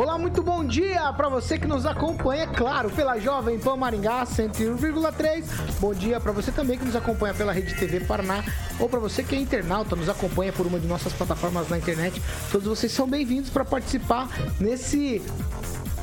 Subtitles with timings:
[0.00, 5.44] Olá, muito bom dia para você que nos acompanha, claro, pela Jovem Pan Maringá 101,3.
[5.78, 8.42] Bom dia para você também que nos acompanha pela Rede TV Paraná
[8.78, 12.18] ou para você que é internauta, nos acompanha por uma de nossas plataformas na internet.
[12.50, 14.26] Todos vocês são bem-vindos para participar
[14.58, 15.20] nesse,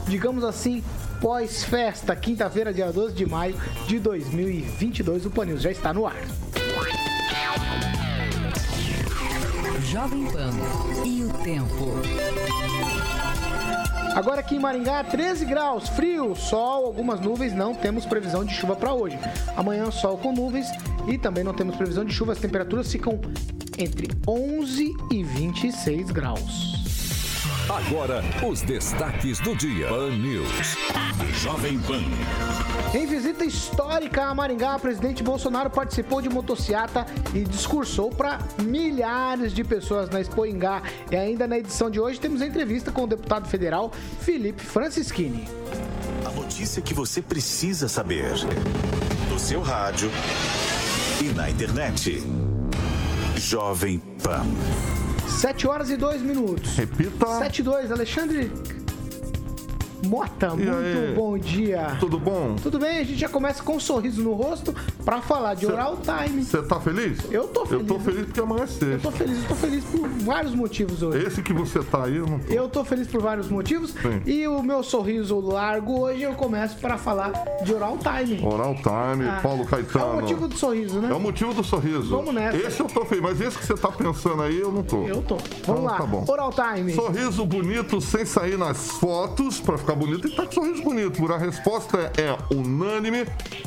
[0.07, 0.83] digamos assim,
[1.19, 3.55] pós-festa, quinta-feira, dia 12 de maio
[3.87, 5.25] de 2022.
[5.25, 6.21] O Panils já está no ar.
[9.91, 10.51] Jovem Pan
[11.03, 12.76] e o tempo.
[14.17, 18.75] Agora aqui em Maringá, 13 graus, frio, sol, algumas nuvens, não temos previsão de chuva
[18.75, 19.15] para hoje.
[19.55, 20.65] Amanhã, sol com nuvens
[21.07, 22.31] e também não temos previsão de chuva.
[22.31, 23.21] As temperaturas ficam
[23.77, 26.76] entre 11 e 26 graus.
[27.69, 29.89] Agora, os destaques do dia.
[29.89, 30.77] Pan News.
[31.43, 32.01] Jovem Pan.
[32.93, 39.53] Em visita histórica a Maringá, o presidente Bolsonaro participou de motociata e discursou para milhares
[39.53, 40.81] de pessoas na Expo Ingá.
[41.11, 45.45] E ainda na edição de hoje temos a entrevista com o deputado federal Felipe Francischini.
[46.25, 48.31] A notícia que você precisa saber.
[49.29, 50.09] No seu rádio
[51.19, 52.23] e na internet.
[53.35, 54.45] Jovem Pan.
[55.27, 56.75] 7 horas e 2 minutos.
[56.75, 57.25] Repita.
[57.39, 58.51] 7 e 2, Alexandre
[60.07, 61.13] Mota, muito aí?
[61.15, 61.97] bom dia.
[61.99, 62.55] Tudo bom?
[62.61, 62.99] Tudo bem?
[62.99, 64.73] A gente já começa com um sorriso no rosto
[65.03, 66.43] para falar de Cê- Oral Time.
[66.43, 67.19] Você tá feliz?
[67.31, 67.81] Eu tô feliz.
[67.81, 68.99] Eu tô feliz porque amanhã é Eu sexta.
[68.99, 71.25] tô feliz, eu tô feliz por vários motivos hoje.
[71.25, 72.53] Esse que você tá aí, eu não tô.
[72.53, 74.21] Eu tô feliz por vários motivos Sim.
[74.25, 77.31] e o meu sorriso largo hoje eu começo para falar
[77.63, 78.39] de Oral Time.
[78.45, 80.05] Oral Time, Ah, Paulo É Caetano.
[80.11, 81.09] o motivo do sorriso, né?
[81.09, 82.09] É o motivo do sorriso.
[82.09, 82.57] Vamos nessa.
[82.57, 85.03] Esse eu tô feliz, mas esse que você tá pensando aí, eu não tô.
[85.05, 85.35] Eu tô.
[85.37, 85.97] Vamos Então, lá.
[85.97, 86.23] tá bom.
[86.27, 86.93] Oral Time.
[86.93, 89.59] Sorriso bonito sem sair nas fotos.
[89.59, 91.33] Pra ficar bonito, que estar com sorriso bonito.
[91.33, 93.25] A resposta é, unânime.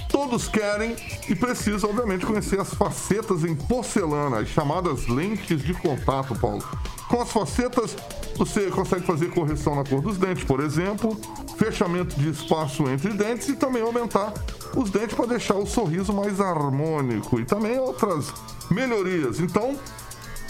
[0.08, 0.96] Todos querem
[1.28, 6.64] e precisam, obviamente, conhecer as facetas em porcelana, as chamadas lentes de contato, Paulo.
[7.08, 7.96] Com as facetas,
[8.36, 11.18] você consegue fazer correção na cor dos dentes, por exemplo,
[11.56, 14.32] fechamento de espaço entre dentes e também aumentar
[14.76, 18.32] os dentes para deixar o sorriso mais harmônico e também outras
[18.70, 19.40] melhorias.
[19.40, 19.76] Então,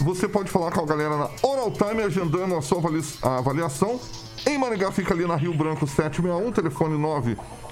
[0.01, 2.79] você pode falar com a galera na Oral Time agendando a sua
[3.21, 3.99] avaliação.
[4.45, 6.97] Em Maringá fica ali na Rio Branco 761, telefone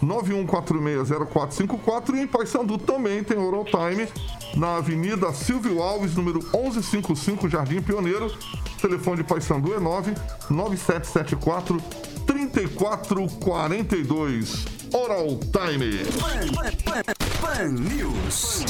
[0.03, 4.07] 991460454 e em Paysandu também tem Oral Time
[4.55, 8.31] na Avenida Silvio Alves, número 1155, Jardim Pioneiro.
[8.81, 11.81] Telefone de Paysandu é 99774
[12.25, 14.65] 3442.
[14.93, 15.99] Oral Time.
[17.41, 18.63] Pan News.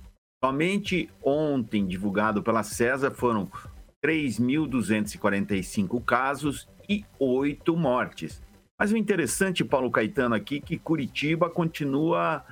[0.43, 3.47] Somente ontem, divulgado pela CESA, foram
[4.03, 8.41] 3.245 casos e 8 mortes.
[8.79, 12.43] Mas o interessante, Paulo Caetano, aqui, que Curitiba continua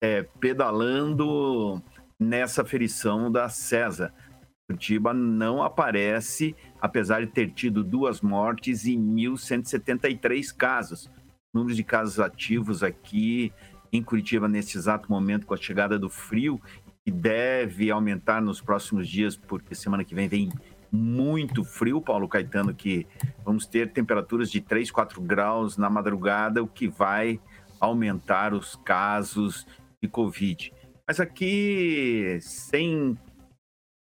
[0.00, 1.82] é, pedalando
[2.18, 4.12] nessa ferição da CESA.
[4.68, 11.10] Curitiba não aparece, apesar de ter tido duas mortes e 1.173 casos.
[11.52, 13.52] Números de casos ativos aqui
[13.92, 16.60] em Curitiba, nesse exato momento, com a chegada do frio,
[17.04, 20.52] que deve aumentar nos próximos dias, porque semana que vem vem
[20.92, 23.06] muito frio, Paulo Caetano, que
[23.44, 27.40] vamos ter temperaturas de 3, 4 graus na madrugada, o que vai
[27.80, 29.66] aumentar os casos
[30.02, 30.72] de Covid.
[31.06, 33.18] Mas aqui, sem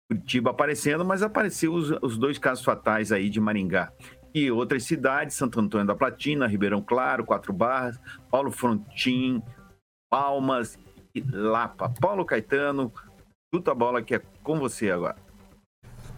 [0.09, 3.91] Curitiba aparecendo, mas apareceu os, os dois casos fatais aí de Maringá.
[4.33, 7.99] E outras cidades, Santo Antônio da Platina, Ribeirão Claro, Quatro Barras,
[8.29, 9.41] Paulo Frontin,
[10.09, 10.77] Palmas
[11.15, 11.91] e Lapa.
[11.99, 12.91] Paulo Caetano,
[13.53, 15.24] chuta a bola que é com você agora.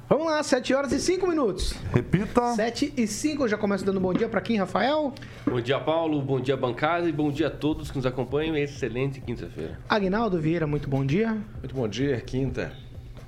[0.10, 1.74] Vamos lá, 7 horas e 5 minutos.
[1.94, 2.54] Repita.
[2.54, 5.14] 7 e 5, eu já começo dando bom dia para quem, Rafael?
[5.46, 6.22] Bom dia, Paulo.
[6.22, 7.10] Bom dia, bancada.
[7.10, 8.56] E bom dia a todos que nos acompanham.
[8.56, 9.78] Excelente quinta-feira.
[9.90, 11.38] Agnaldo Vieira, muito bom dia.
[11.60, 12.72] Muito bom dia, quinta.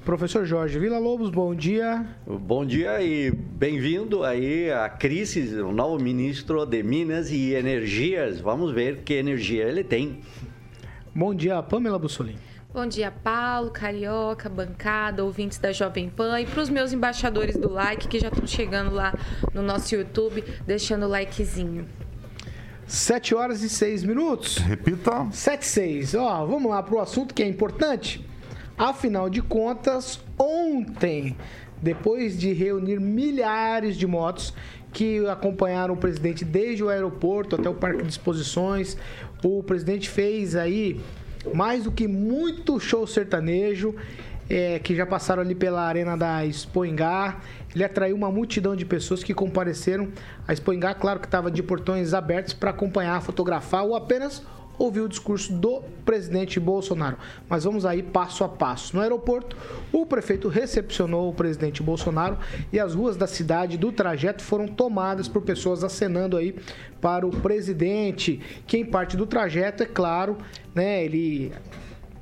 [0.06, 2.06] Professor Jorge Vila Lobos, bom dia.
[2.26, 8.40] Bom dia e bem-vindo aí a Cris, o novo ministro de Minas e Energias.
[8.40, 10.22] Vamos ver que energia ele tem.
[11.14, 12.49] Bom dia, Pamela Bussolini.
[12.80, 17.70] Bom dia, Paulo, Carioca, bancada, ouvintes da Jovem Pan e para os meus embaixadores do
[17.70, 19.14] like que já estão chegando lá
[19.54, 21.86] no nosso YouTube, deixando o likezinho.
[22.88, 24.60] 7 horas e 6 minutos.
[24.60, 25.28] Repita.
[25.30, 26.16] 7 e 6.
[26.16, 28.26] Ó, vamos lá para o assunto que é importante.
[28.78, 31.36] Afinal de contas, ontem,
[31.82, 34.54] depois de reunir milhares de motos
[34.94, 38.96] que acompanharam o presidente desde o aeroporto até o parque de exposições,
[39.44, 41.02] o presidente fez aí
[41.54, 43.96] mais do que muito show sertanejo.
[44.52, 47.40] É, que já passaram ali pela arena da Expoingá.
[47.76, 50.08] Ele atraiu uma multidão de pessoas que compareceram
[50.48, 54.44] à Expoingá, claro que estava de portões abertos para acompanhar, fotografar ou apenas
[54.80, 57.18] ouvir o discurso do presidente Bolsonaro.
[57.48, 58.96] Mas vamos aí passo a passo.
[58.96, 59.56] No aeroporto,
[59.92, 62.38] o prefeito recepcionou o presidente Bolsonaro
[62.72, 66.56] e as ruas da cidade do trajeto foram tomadas por pessoas acenando aí
[67.02, 70.38] para o presidente, que em parte do trajeto, é claro,
[70.74, 71.52] né, ele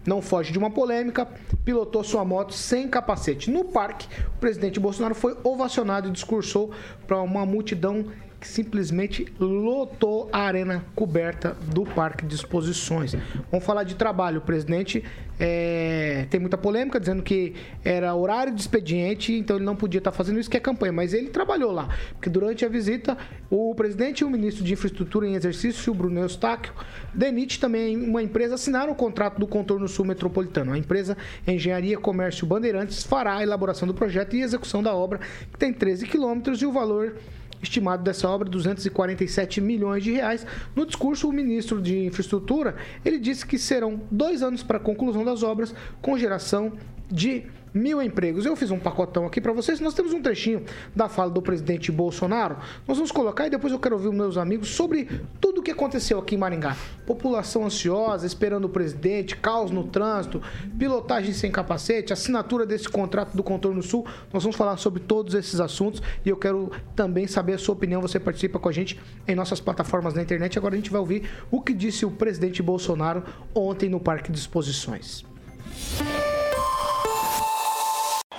[0.05, 1.27] não foge de uma polêmica,
[1.65, 3.51] pilotou sua moto sem capacete.
[3.51, 6.71] No parque, o presidente Bolsonaro foi ovacionado e discursou
[7.05, 8.05] para uma multidão
[8.47, 13.13] que simplesmente lotou a arena coberta do Parque de Exposições.
[13.51, 14.39] Vamos falar de trabalho.
[14.39, 15.03] O presidente
[15.37, 17.53] é, tem muita polêmica, dizendo que
[17.83, 20.93] era horário de expediente, então ele não podia estar fazendo isso, que é campanha.
[20.93, 23.17] Mas ele trabalhou lá, porque durante a visita,
[23.49, 26.73] o presidente e o ministro de Infraestrutura em exercício, o Bruno Eustáquio,
[27.13, 30.71] DENIT, também uma empresa, assinaram o contrato do contorno sul metropolitano.
[30.71, 35.19] A empresa Engenharia Comércio Bandeirantes fará a elaboração do projeto e execução da obra,
[35.51, 37.15] que tem 13 quilômetros, e o valor
[37.61, 40.45] estimado dessa obra 247 milhões de reais.
[40.75, 45.23] No discurso, o ministro de Infraestrutura ele disse que serão dois anos para a conclusão
[45.23, 46.73] das obras, com geração
[47.09, 47.45] de
[47.77, 48.45] mil empregos.
[48.45, 49.79] Eu fiz um pacotão aqui para vocês.
[49.79, 50.63] Nós temos um trechinho
[50.95, 52.57] da fala do presidente Bolsonaro.
[52.87, 55.07] Nós vamos colocar e depois eu quero ouvir meus amigos sobre
[55.39, 56.75] tudo o que aconteceu aqui em Maringá.
[57.05, 60.41] População ansiosa, esperando o presidente, caos no trânsito,
[60.77, 64.05] pilotagem sem capacete, assinatura desse contrato do Contorno Sul.
[64.33, 68.01] Nós vamos falar sobre todos esses assuntos e eu quero também saber a sua opinião.
[68.01, 70.57] Você participa com a gente em nossas plataformas na internet.
[70.57, 74.37] Agora a gente vai ouvir o que disse o presidente Bolsonaro ontem no Parque de
[74.37, 75.25] Exposições.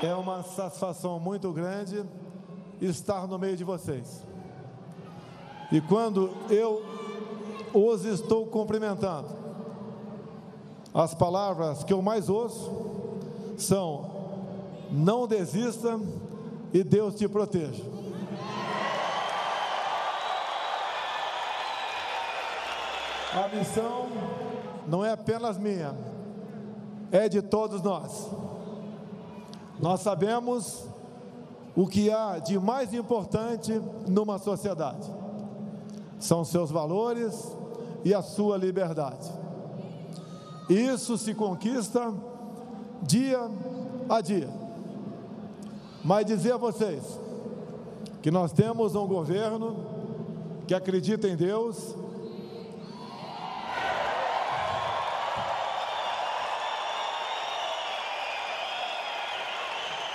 [0.02, 2.04] É uma satisfação muito grande
[2.80, 4.24] estar no meio de vocês.
[5.72, 6.82] E quando eu
[7.74, 9.28] os estou cumprimentando,
[10.94, 12.70] as palavras que eu mais ouço
[13.58, 14.08] são:
[14.90, 16.00] não desista
[16.72, 17.84] e Deus te proteja.
[23.34, 24.08] A missão
[24.86, 25.94] não é apenas minha,
[27.10, 28.30] é de todos nós.
[29.80, 30.84] Nós sabemos
[31.76, 35.08] o que há de mais importante numa sociedade:
[36.18, 37.56] são seus valores
[38.04, 39.30] e a sua liberdade.
[40.68, 42.12] Isso se conquista
[43.02, 43.40] dia
[44.08, 44.50] a dia.
[46.04, 47.02] Mas dizer a vocês
[48.22, 49.76] que nós temos um governo
[50.66, 51.94] que acredita em Deus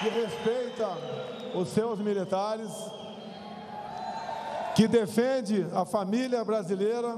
[0.03, 0.89] que respeita
[1.55, 2.69] os seus militares,
[4.75, 7.15] que defende a família brasileira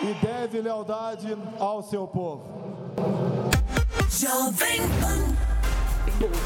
[0.00, 2.44] e deve lealdade ao seu povo.
[4.08, 5.42] Jovem Pan.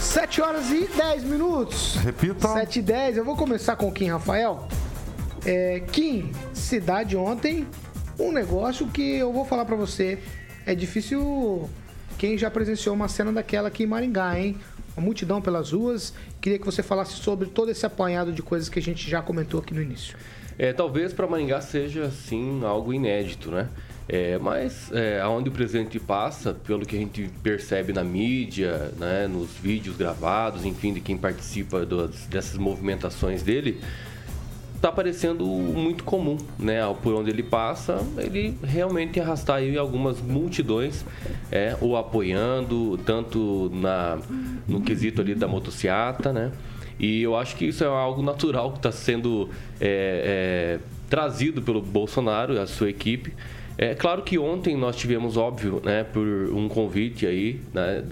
[0.01, 1.97] 7 horas e 10 minutos.
[1.97, 2.49] Repita.
[2.49, 3.17] 7 e 10.
[3.19, 4.67] Eu vou começar com o Kim Rafael.
[5.45, 7.69] É, Kim, cidade ontem,
[8.19, 10.23] um negócio que eu vou falar para você.
[10.65, 11.69] É difícil
[12.19, 14.57] quem já presenciou uma cena daquela aqui em Maringá, hein?
[14.97, 16.15] Uma multidão pelas ruas.
[16.41, 19.61] Queria que você falasse sobre todo esse apanhado de coisas que a gente já comentou
[19.61, 20.17] aqui no início.
[20.59, 23.69] É, talvez para Maringá seja, sim, algo inédito, né?
[24.09, 29.27] É, mas é, aonde o presidente passa, pelo que a gente percebe na mídia, né,
[29.27, 31.85] nos vídeos gravados, enfim, de quem participa
[32.31, 33.81] dessas movimentações dele,
[34.77, 36.81] está parecendo muito comum, né?
[37.03, 41.05] Por onde ele passa, ele realmente arrastar aí algumas multidões,
[41.51, 44.19] é, ou apoiando, tanto na,
[44.69, 46.53] no quesito ali da motociata, né?
[46.99, 50.81] E eu acho que isso é algo natural que está sendo é, é,
[51.11, 53.35] trazido pelo Bolsonaro e a sua equipe.
[53.79, 58.03] É claro que ontem nós tivemos, óbvio, né, por um convite aí, né,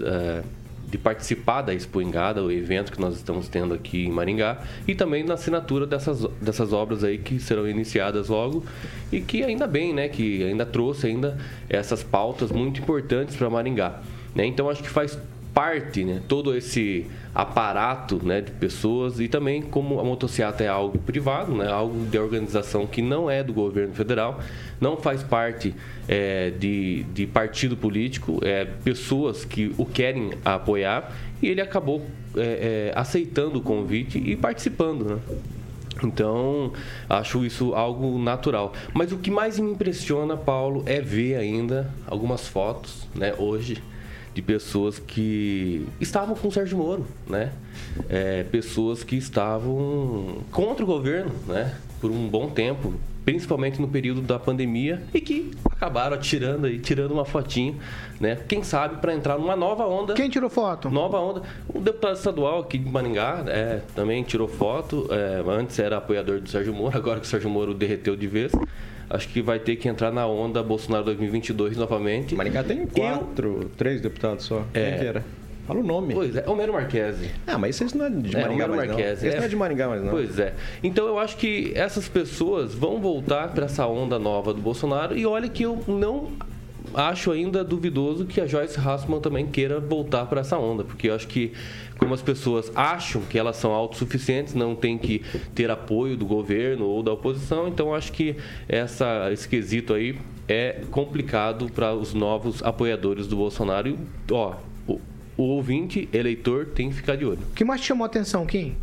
[0.95, 4.95] de participar da Expo Engada, o evento que nós estamos tendo aqui em Maringá, e
[4.95, 8.63] também na assinatura dessas, dessas obras aí que serão iniciadas logo
[9.11, 11.37] e que ainda bem, né, que ainda trouxe ainda
[11.69, 14.01] essas pautas muito importantes para Maringá.
[14.33, 14.45] Né?
[14.45, 15.19] Então acho que faz
[15.53, 20.97] parte, né, todo esse aparato né, de pessoas e também como a motocicleta é algo
[20.99, 24.39] privado, né, algo de organização que não é do governo federal,
[24.79, 25.73] não faz parte
[26.07, 32.05] é, de, de partido político, é pessoas que o querem apoiar e ele acabou
[32.35, 35.19] é, é, aceitando o convite e participando, né?
[36.03, 36.73] Então,
[37.09, 38.73] acho isso algo natural.
[38.93, 43.81] Mas o que mais me impressiona, Paulo, é ver ainda algumas fotos, né, hoje,
[44.33, 47.53] de pessoas que estavam com o Sérgio Moro, né?
[48.09, 51.73] É, pessoas que estavam contra o governo, né?
[52.01, 52.93] Por um bom tempo,
[53.25, 57.77] principalmente no período da pandemia e que acabaram tirando aí, tirando uma fotinho,
[58.19, 58.37] né?
[58.47, 60.13] Quem sabe para entrar numa nova onda.
[60.13, 60.89] Quem tirou foto?
[60.91, 61.41] Nova onda.
[61.67, 65.07] O deputado estadual aqui de Maringá é, também tirou foto.
[65.09, 68.51] É, antes era apoiador do Sérgio Moro, agora que o Sérgio Moro derreteu de vez
[69.09, 72.35] acho que vai ter que entrar na onda Bolsonaro 2022 novamente.
[72.35, 73.69] Maringá tem quatro, Eu...
[73.77, 74.65] três deputados só.
[74.73, 74.89] É.
[74.89, 75.23] Quem que era?
[75.65, 76.13] Fala o nome.
[76.13, 77.31] Pois é, Homero Marquese.
[77.47, 78.99] Ah, mas esse não é de Maringá é, mais não.
[78.99, 79.37] Esse é...
[79.37, 80.11] não é de Maringá mais não.
[80.11, 80.53] Pois é.
[80.83, 85.25] Então eu acho que essas pessoas vão voltar para essa onda nova do Bolsonaro e
[85.25, 86.29] olha que eu não
[86.93, 91.15] acho ainda duvidoso que a Joyce Hassman também queira voltar para essa onda, porque eu
[91.15, 91.51] acho que
[91.97, 96.85] como as pessoas acham que elas são autossuficientes, não tem que ter apoio do governo
[96.85, 98.35] ou da oposição, então acho que
[98.67, 100.17] essa, esse quesito aí
[100.47, 103.89] é complicado para os novos apoiadores do Bolsonaro.
[103.89, 103.97] E,
[104.31, 104.55] ó,
[105.37, 107.39] o, ouvinte, eleitor, tem que ficar de olho.
[107.51, 108.75] O que mais te chamou a atenção, Kim?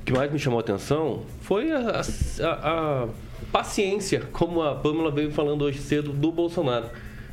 [0.00, 2.02] O que mais me chamou a atenção foi a,
[2.42, 3.08] a, a
[3.50, 6.88] paciência, como a Pamela veio falando hoje cedo, do Bolsonaro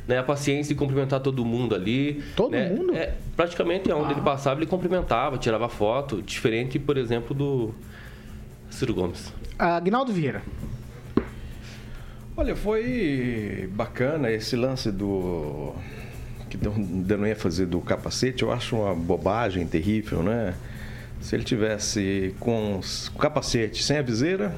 [0.06, 2.22] né, a paciência de cumprimentar todo mundo ali.
[2.36, 2.68] Todo né?
[2.68, 2.94] mundo?
[2.94, 4.12] É, praticamente, onde ah.
[4.12, 7.74] ele passava, ele cumprimentava, tirava foto, diferente, por exemplo, do
[8.70, 9.32] Ciro Gomes.
[9.58, 10.42] Agnaldo Vieira.
[12.36, 15.74] Olha, foi bacana esse lance do.
[16.58, 20.54] Que não ia fazer do capacete, eu acho uma bobagem terrível, né?
[21.20, 22.80] Se ele tivesse com
[23.14, 24.52] o capacete sem a viseira,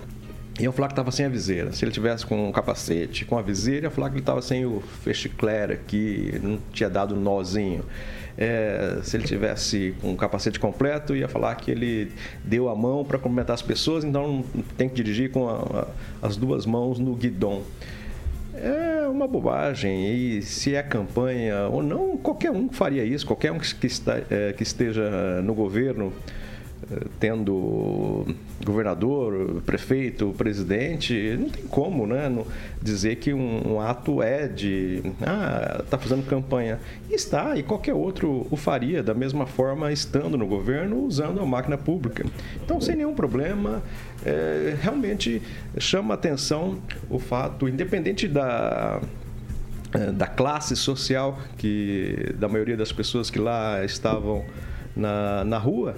[0.61, 1.73] Iam falar que estava sem a viseira.
[1.73, 4.65] Se ele tivesse com um capacete, com a viseira, ia falar que ele estava sem
[4.65, 7.85] o fechicler aqui, não tinha dado nozinho.
[8.39, 12.13] É, se ele tivesse com o capacete completo, ia falar que ele
[12.45, 14.45] deu a mão para cumprimentar as pessoas, então
[14.77, 15.87] tem que dirigir com a,
[16.23, 17.63] a, as duas mãos no guidão.
[18.57, 20.15] É uma bobagem.
[20.15, 24.53] E se é campanha ou não, qualquer um faria isso, qualquer um que, está, é,
[24.53, 26.13] que esteja no governo
[27.19, 28.27] tendo
[28.65, 32.31] governador, prefeito, presidente, não tem como né,
[32.83, 36.79] dizer que um, um ato é de ah, está fazendo campanha.
[37.11, 41.77] Está, e qualquer outro o faria da mesma forma estando no governo, usando a máquina
[41.77, 42.25] pública.
[42.63, 43.83] Então, sem nenhum problema,
[44.25, 45.43] é, realmente
[45.79, 46.79] chama atenção
[47.11, 49.01] o fato, independente da
[49.95, 54.45] é, da classe social que da maioria das pessoas que lá estavam
[54.97, 55.97] na, na rua,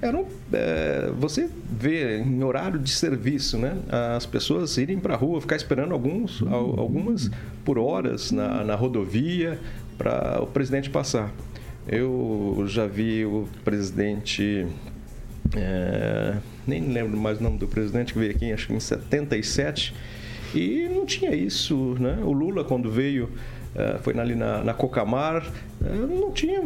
[0.00, 3.78] eram é, você vê em horário de serviço, né?
[4.16, 7.30] As pessoas irem para a rua, ficar esperando alguns, algumas
[7.64, 9.58] por horas na, na rodovia
[9.96, 11.32] para o presidente passar.
[11.88, 14.66] Eu já vi o presidente,
[15.56, 16.36] é,
[16.66, 19.94] nem lembro mais o nome do presidente que veio aqui, acho que em 77,
[20.54, 22.18] e não tinha isso, né?
[22.22, 23.30] O Lula quando veio
[23.74, 25.46] é, foi ali na, na Cocamar,
[25.84, 26.62] é, não tinha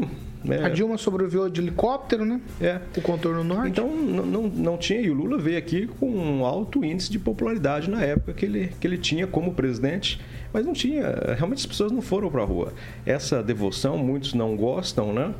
[0.48, 0.64] é.
[0.64, 2.40] A Dilma sobreviveu de helicóptero, né?
[2.60, 2.80] É.
[2.96, 3.68] O contorno norte.
[3.68, 5.00] Então não, não, não tinha.
[5.00, 8.72] E o Lula veio aqui com um alto índice de popularidade na época que ele,
[8.80, 10.20] que ele tinha como presidente.
[10.52, 11.34] Mas não tinha.
[11.36, 12.72] Realmente as pessoas não foram para a rua.
[13.04, 15.34] Essa devoção, muitos não gostam, né?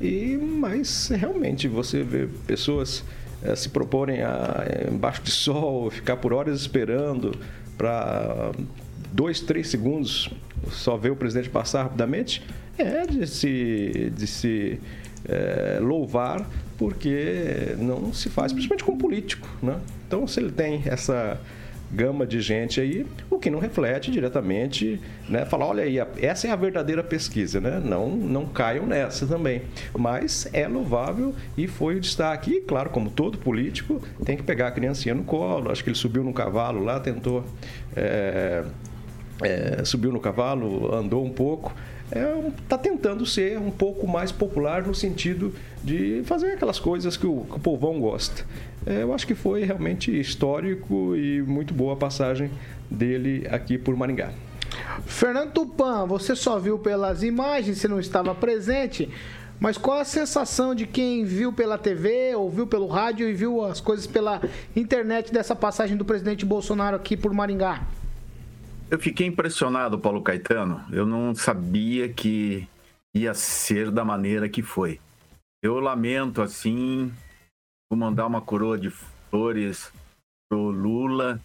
[0.00, 3.04] E, mas realmente você vê pessoas
[3.42, 7.38] é, se proporem a, embaixo de sol, ficar por horas esperando
[7.76, 8.52] para
[9.12, 10.30] dois, três segundos
[10.70, 12.42] só ver o presidente passar rapidamente
[12.78, 14.80] é de se, de se
[15.28, 19.48] é, louvar porque não se faz, principalmente com político.
[19.62, 19.78] Né?
[20.06, 21.40] Então, se ele tem essa
[21.90, 25.44] gama de gente aí, o que não reflete diretamente, né?
[25.44, 27.80] Falar, olha aí, essa é a verdadeira pesquisa, né?
[27.82, 29.62] Não, não caiam nessa também.
[29.96, 32.50] Mas é louvável e foi o destaque.
[32.50, 35.70] E, claro, como todo político, tem que pegar a criancinha no colo.
[35.70, 37.44] Acho que ele subiu no cavalo lá, tentou.
[37.94, 38.64] É,
[39.42, 41.74] é, subiu no cavalo, andou um pouco
[42.06, 47.16] está é, tá tentando ser um pouco mais popular no sentido de fazer aquelas coisas
[47.16, 48.44] que o, que o povão gosta.
[48.86, 52.50] É, eu acho que foi realmente histórico e muito boa a passagem
[52.88, 54.30] dele aqui por Maringá.
[55.04, 59.10] Fernando Tupan, você só viu pelas imagens, você não estava presente.
[59.58, 63.80] mas qual a sensação de quem viu pela TV, ouviu pelo rádio e viu as
[63.80, 64.40] coisas pela
[64.74, 67.82] internet dessa passagem do presidente Bolsonaro aqui por Maringá?
[68.88, 70.84] Eu fiquei impressionado, Paulo Caetano.
[70.92, 72.68] Eu não sabia que
[73.12, 75.00] ia ser da maneira que foi.
[75.60, 77.12] Eu lamento, assim,
[77.90, 79.92] vou mandar uma coroa de flores
[80.48, 81.40] pro Lula,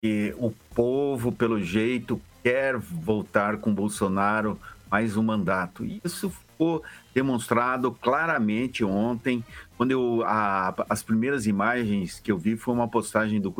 [0.00, 4.56] que o povo, pelo jeito, quer voltar com Bolsonaro
[4.88, 5.84] mais um mandato.
[6.04, 9.44] Isso ficou demonstrado claramente ontem,
[9.76, 13.52] quando eu, a, as primeiras imagens que eu vi foi uma postagem do,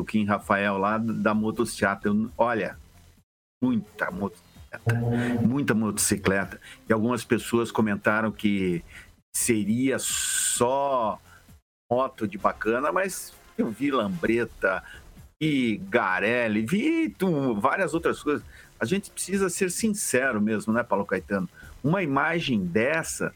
[0.00, 2.10] do Kim Rafael lá da motocicleta.
[2.38, 2.78] Olha,
[3.62, 4.94] muita motocicleta,
[5.46, 6.58] muita motocicleta.
[6.88, 8.82] E algumas pessoas comentaram que
[9.36, 11.20] seria só
[11.90, 14.82] moto de bacana, mas eu vi lambreta,
[15.38, 18.42] vi Garelli, vi tu, várias outras coisas.
[18.78, 21.48] A gente precisa ser sincero mesmo, né, Paulo Caetano?
[21.84, 23.34] Uma imagem dessa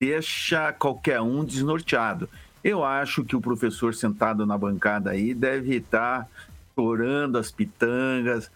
[0.00, 2.30] deixa qualquer um desnorteado.
[2.68, 6.28] Eu acho que o professor sentado na bancada aí deve estar
[6.74, 8.50] chorando as pitangas,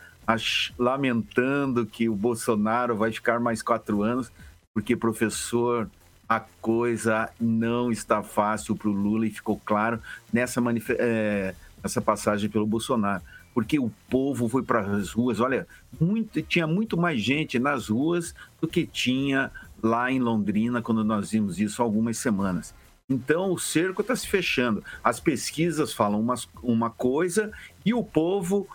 [0.78, 4.30] lamentando que o Bolsonaro vai ficar mais quatro anos,
[4.74, 5.88] porque, professor,
[6.28, 9.98] a coisa não está fácil para o Lula e ficou claro
[10.30, 13.22] nessa, é, nessa passagem pelo Bolsonaro.
[13.54, 15.66] Porque o povo foi para as ruas, olha,
[15.98, 19.50] muito, tinha muito mais gente nas ruas do que tinha
[19.82, 22.74] lá em Londrina quando nós vimos isso há algumas semanas.
[23.12, 24.82] Então o cerco está se fechando.
[25.04, 27.52] As pesquisas falam uma, uma coisa
[27.84, 28.66] e o povo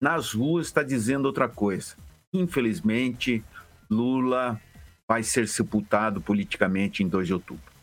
[0.00, 1.94] nas ruas está dizendo outra coisa.
[2.32, 3.44] Infelizmente,
[3.88, 4.60] Lula
[5.06, 7.73] vai ser sepultado politicamente em 2 de outubro.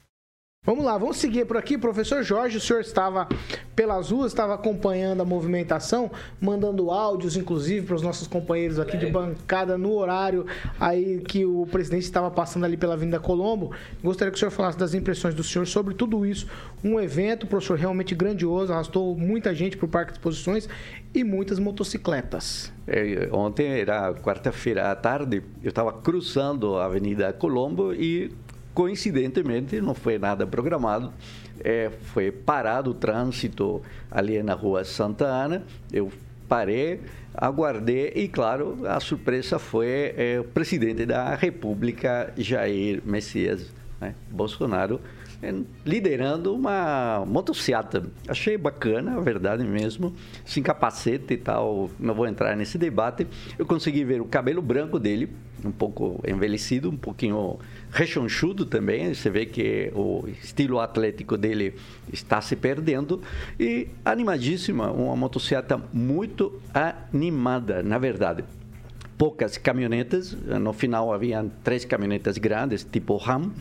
[0.64, 1.76] Vamos lá, vamos seguir por aqui.
[1.76, 3.28] Professor Jorge, o senhor estava
[3.76, 9.08] pelas ruas, estava acompanhando a movimentação, mandando áudios, inclusive, para os nossos companheiros aqui de
[9.08, 10.46] bancada no horário
[10.80, 13.72] aí que o presidente estava passando ali pela Avenida Colombo.
[14.04, 16.46] Gostaria que o senhor falasse das impressões do senhor sobre tudo isso.
[16.84, 20.70] Um evento, professor, realmente grandioso, arrastou muita gente para o Parque de Exposições
[21.12, 22.72] e muitas motocicletas.
[22.86, 28.32] É, ontem era quarta-feira à tarde, eu estava cruzando a Avenida Colombo e
[28.74, 31.14] coincidentemente, não foi nada programado,
[31.64, 35.64] é, foi parado o trânsito ali na rua Santa Ana.
[35.92, 36.12] Eu
[36.48, 37.02] parei,
[37.34, 45.00] aguardei e, claro, a surpresa foi é, o presidente da República, Jair Messias né, Bolsonaro,
[45.86, 48.04] liderando uma motocicleta.
[48.28, 50.14] Achei bacana, a verdade mesmo,
[50.46, 53.28] sem capacete e tal, não vou entrar nesse debate.
[53.58, 55.30] Eu consegui ver o cabelo branco dele,
[55.64, 57.60] um pouco envelhecido, um pouquinho
[57.92, 59.14] rechonchudo também.
[59.14, 61.76] Você vê que o estilo atlético dele
[62.12, 63.22] está se perdendo.
[63.60, 68.44] E animadíssima, uma motocicleta muito animada, na verdade.
[69.22, 73.52] Poucas caminhonetas, no final havia três caminhonetas grandes, tipo Ram,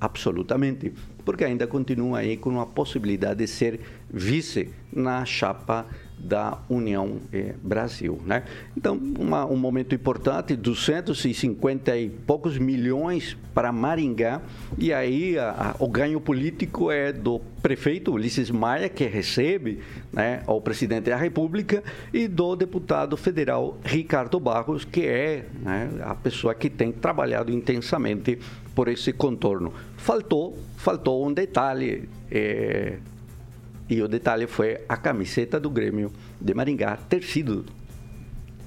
[0.00, 0.92] absolutamente,
[1.24, 5.86] porque ainda continua aí com uma possibilidade de ser vice na chapa
[6.18, 8.42] da União eh, Brasil, né?
[8.76, 14.40] Então, uma, um momento importante, 250 e poucos milhões para Maringá,
[14.78, 19.80] e aí a- a- o ganho político é do prefeito Ulisses Maia, que recebe
[20.12, 26.54] né, presidente da República, e do deputado federal Ricardo Barros, que é né, a pessoa
[26.54, 28.38] que tem trabalhado intensamente
[28.74, 29.72] por esse contorno.
[29.96, 32.98] Faltou, faltou um detalhe, eh,
[33.88, 37.64] e o detalhe foi a camiseta do Grêmio de Maringá ter sido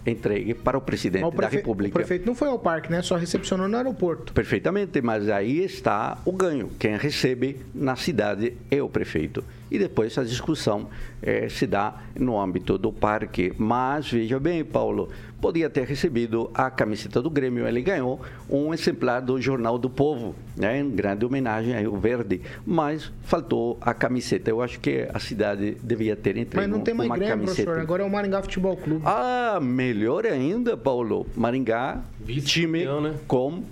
[0.06, 1.92] entregue para o presidente o, da República.
[1.92, 3.02] o prefeito não foi ao parque, né?
[3.02, 4.34] Só recepcionou no aeroporto.
[4.34, 6.70] Perfeitamente, mas aí está o ganho.
[6.80, 9.44] Quem recebe na cidade é o prefeito.
[9.72, 10.90] e depois a discussão
[11.22, 13.54] eh, se dá no âmbito do parque.
[13.58, 15.10] Mas veja bem, Paulo,
[15.42, 17.68] podia ter recebido a camiseta do Grêmio.
[17.68, 23.12] Ele ganhou um exemplar do Jornal do Povo, né, em grande homenagem ao Verde, mas
[23.24, 24.50] faltou a camiseta.
[24.50, 27.64] Eu acho que a cidade devia ter entregue Mas não tem mais uma Grêmio, camiseta.
[27.64, 27.82] professor.
[27.82, 29.02] Agora é o Maringá Futebol Clube.
[29.06, 31.26] Ah, melhor ainda, Paulo.
[31.36, 32.02] Maringá,
[32.46, 33.16] time né?
[33.28, 33.64] com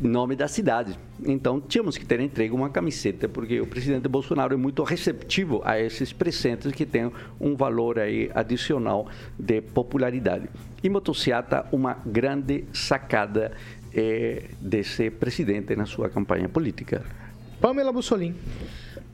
[0.00, 0.98] nome da cidade.
[1.24, 5.78] Então, tínhamos que ter entregue uma camiseta, porque o presidente Bolsonaro é muito receptivo a
[5.78, 9.08] esses presentes que têm um valor aí adicional
[9.38, 10.48] de popularidade.
[10.82, 13.52] E motocicleta, uma grande sacada
[13.92, 17.04] eh, desse presidente na sua campanha política.
[17.60, 18.34] Pamela Bussolim.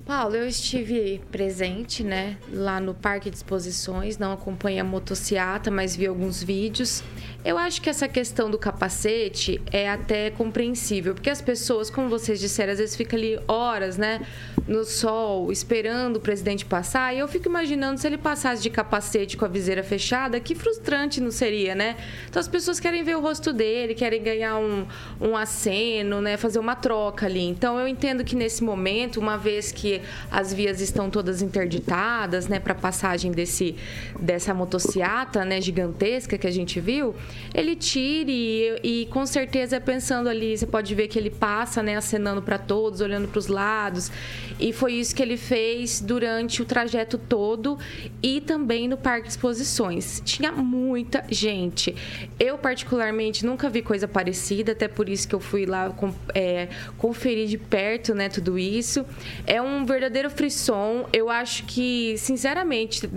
[0.04, 5.96] Paulo, eu estive presente, né, lá no Parque de Exposições, não acompanhei a motociata, mas
[5.96, 7.02] vi alguns vídeos.
[7.44, 12.40] Eu acho que essa questão do capacete é até compreensível, porque as pessoas, como vocês
[12.40, 14.26] disseram, às vezes ficam ali horas, né,
[14.66, 19.36] no sol, esperando o presidente passar, e eu fico imaginando se ele passasse de capacete
[19.36, 21.96] com a viseira fechada, que frustrante não seria, né?
[22.30, 24.86] Então as pessoas querem ver o rosto dele, querem ganhar um,
[25.20, 27.42] um aceno, né, fazer uma troca ali.
[27.42, 32.58] Então eu entendo que nesse momento, uma vez que as vias estão todas interditadas, né,
[32.58, 33.76] para passagem desse
[34.18, 37.14] dessa motociata, né, gigantesca que a gente viu,
[37.52, 38.32] ele tire
[38.82, 42.58] e, e com certeza pensando ali, você pode ver que ele passa, né, acenando para
[42.58, 44.10] todos, olhando para os lados,
[44.58, 47.78] e foi isso que ele fez durante o trajeto todo
[48.22, 50.22] e também no Parque de Exposições.
[50.24, 51.94] Tinha muita gente.
[52.38, 56.68] Eu particularmente nunca vi coisa parecida, até por isso que eu fui lá com- é,
[56.98, 59.04] conferir de perto, né, tudo isso.
[59.46, 61.08] É um verdadeiro frisson.
[61.12, 63.08] Eu acho que, sinceramente,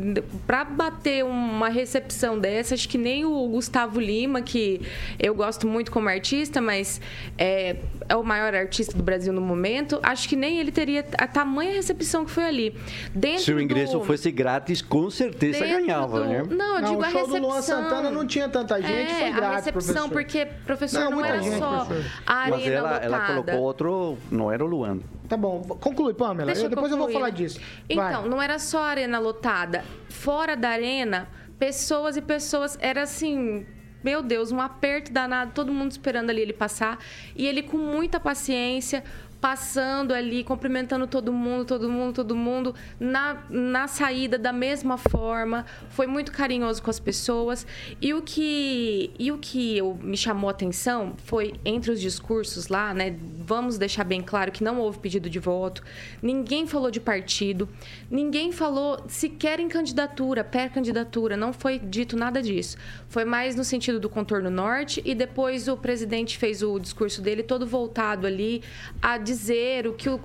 [0.45, 4.81] para bater uma recepção dessa, acho que nem o Gustavo Lima, que
[5.19, 6.99] eu gosto muito como artista, mas
[7.37, 7.75] é,
[8.07, 11.73] é o maior artista do Brasil no momento, acho que nem ele teria a tamanha
[11.73, 12.77] recepção que foi ali.
[13.13, 14.05] Dentro Se o ingresso do...
[14.05, 16.43] fosse grátis, com certeza Dentro ganhava, do- né?
[16.49, 17.41] Não, eu Não, digo o a show recepção.
[17.41, 20.09] do Luan Santana não tinha tanta gente, é, foi grátis, a recepção, professor.
[20.09, 22.11] porque, professor, Não, não, era gente, só professor.
[22.25, 23.33] a Mas arena ela, ela lotada.
[23.43, 24.99] colocou outro, não era o Luan.
[25.27, 26.45] Tá bom, conclui, Pamela.
[26.51, 27.59] Deixa Eu- depois eu vou concluir, falar disso.
[27.89, 28.29] Então, Vai.
[28.29, 29.83] não era só a arena lotada.
[30.07, 31.27] Fora da arena,
[31.59, 32.77] pessoas e pessoas.
[32.81, 33.65] Era assim.
[34.03, 36.99] Meu Deus, um aperto danado, todo mundo esperando ali ele passar.
[37.35, 39.03] E ele com muita paciência,
[39.39, 45.65] passando ali, cumprimentando todo mundo, todo mundo, todo mundo, na, na saída da mesma forma.
[45.89, 47.65] Foi muito carinhoso com as pessoas.
[48.01, 52.67] E o que, e o que eu, me chamou a atenção foi entre os discursos
[52.67, 53.15] lá, né?
[53.39, 55.83] Vamos deixar bem claro que não houve pedido de voto,
[56.21, 57.69] ninguém falou de partido,
[58.09, 62.77] ninguém falou sequer em candidatura, pré-candidatura, não foi dito nada disso.
[63.07, 67.43] Foi mais no sentido do contorno norte e depois o presidente fez o discurso dele
[67.43, 68.61] todo voltado ali
[69.01, 70.19] a dizer o que o,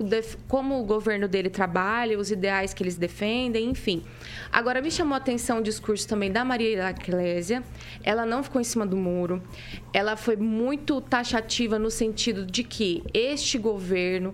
[0.47, 4.01] como o governo dele trabalha, os ideais que eles defendem, enfim.
[4.51, 7.61] Agora me chamou a atenção o discurso também da Maria Eclésia.
[8.03, 9.43] Ela não ficou em cima do muro.
[9.91, 14.33] Ela foi muito taxativa no sentido de que este governo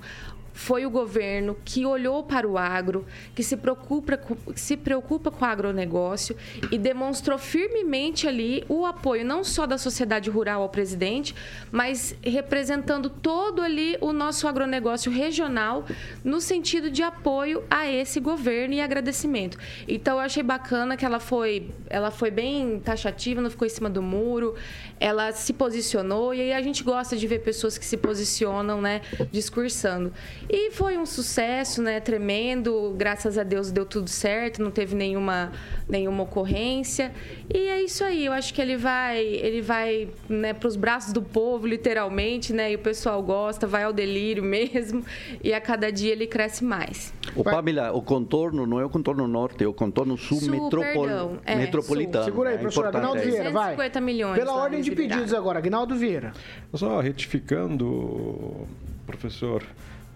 [0.59, 4.19] foi o governo que olhou para o agro, que se preocupa,
[4.55, 6.35] se preocupa com o agronegócio
[6.69, 11.33] e demonstrou firmemente ali o apoio não só da sociedade rural ao presidente,
[11.71, 15.85] mas representando todo ali o nosso agronegócio regional
[16.25, 19.57] no sentido de apoio a esse governo e agradecimento.
[19.87, 23.89] Então eu achei bacana que ela foi, ela foi bem taxativa, não ficou em cima
[23.89, 24.55] do muro,
[24.99, 29.01] ela se posicionou e aí a gente gosta de ver pessoas que se posicionam, né,
[29.31, 30.11] discursando.
[30.51, 32.95] E foi um sucesso, né, tremendo.
[32.97, 35.51] Graças a Deus deu tudo certo, não teve nenhuma
[35.87, 37.11] nenhuma ocorrência.
[37.53, 41.13] E é isso aí, eu acho que ele vai, ele vai, né, para os braços
[41.13, 42.71] do povo, literalmente, né?
[42.71, 45.03] E o pessoal gosta, vai ao delírio mesmo,
[45.43, 47.13] e a cada dia ele cresce mais.
[47.35, 51.05] O Pamela, o contorno não é o contorno norte, é o contorno sul, Sul, metropol-
[51.05, 52.25] perdão, é, metropolitano.
[52.25, 53.19] Segura aí, É professor Agnaldo.
[53.21, 53.75] Vieira, vai.
[53.75, 56.33] 250 milhões Pela lá ordem de pedidos agora, Agnaldo Vieira.
[56.73, 58.67] Só retificando,
[59.05, 59.63] professor,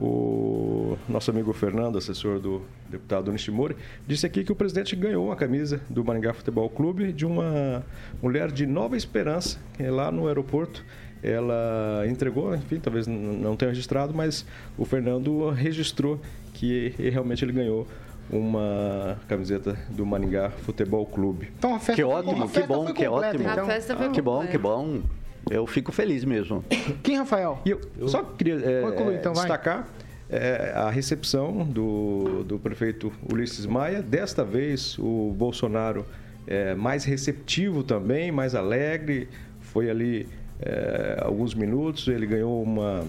[0.08, 5.36] o nosso amigo Fernando, assessor do deputado Nishimori, disse aqui que o presidente ganhou uma
[5.36, 7.84] camisa do Maringá Futebol Clube de uma
[8.22, 10.84] mulher de Nova Esperança, que é lá no aeroporto.
[11.24, 14.46] Ela entregou, enfim, talvez não tenha registrado, mas
[14.78, 16.20] o Fernando registrou
[16.54, 17.88] que realmente ele ganhou
[18.30, 21.50] uma camiseta do Maringá Futebol Clube.
[21.58, 23.50] Então a festa Que foi- a ótimo, que festa bom, foi que completa, ótimo.
[23.52, 23.64] então.
[23.64, 25.02] A festa foi Que bom, que bom.
[25.50, 26.64] Eu fico feliz mesmo.
[27.04, 27.62] Quem, Rafael?
[27.66, 29.88] E eu, só queria é, Conclui, então, destacar
[30.30, 34.02] é, a recepção do, do prefeito Ulisses Maia.
[34.02, 36.06] Desta vez, o Bolsonaro
[36.48, 39.28] é mais receptivo também, mais alegre.
[39.60, 40.28] Foi ali
[40.62, 43.04] é, alguns minutos, ele ganhou uma,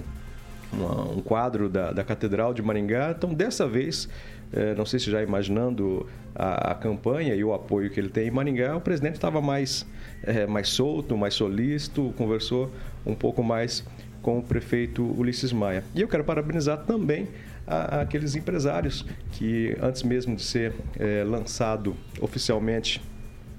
[0.73, 3.15] uma, um quadro da, da Catedral de Maringá.
[3.17, 4.09] Então, dessa vez,
[4.53, 8.29] é, não sei se já imaginando a, a, campanha e o apoio que ele tem
[8.29, 9.87] em Maringá, o presidente estava mais,
[10.27, 12.71] é, mais solto, mais solícito, conversou
[13.05, 13.85] um pouco mais
[14.23, 15.85] com o prefeito Ulisses Maia.
[15.95, 17.29] E eu quero parabenizar também
[17.67, 23.03] a, a aqueles empresários que, antes mesmo de ser é, lançado oficialmente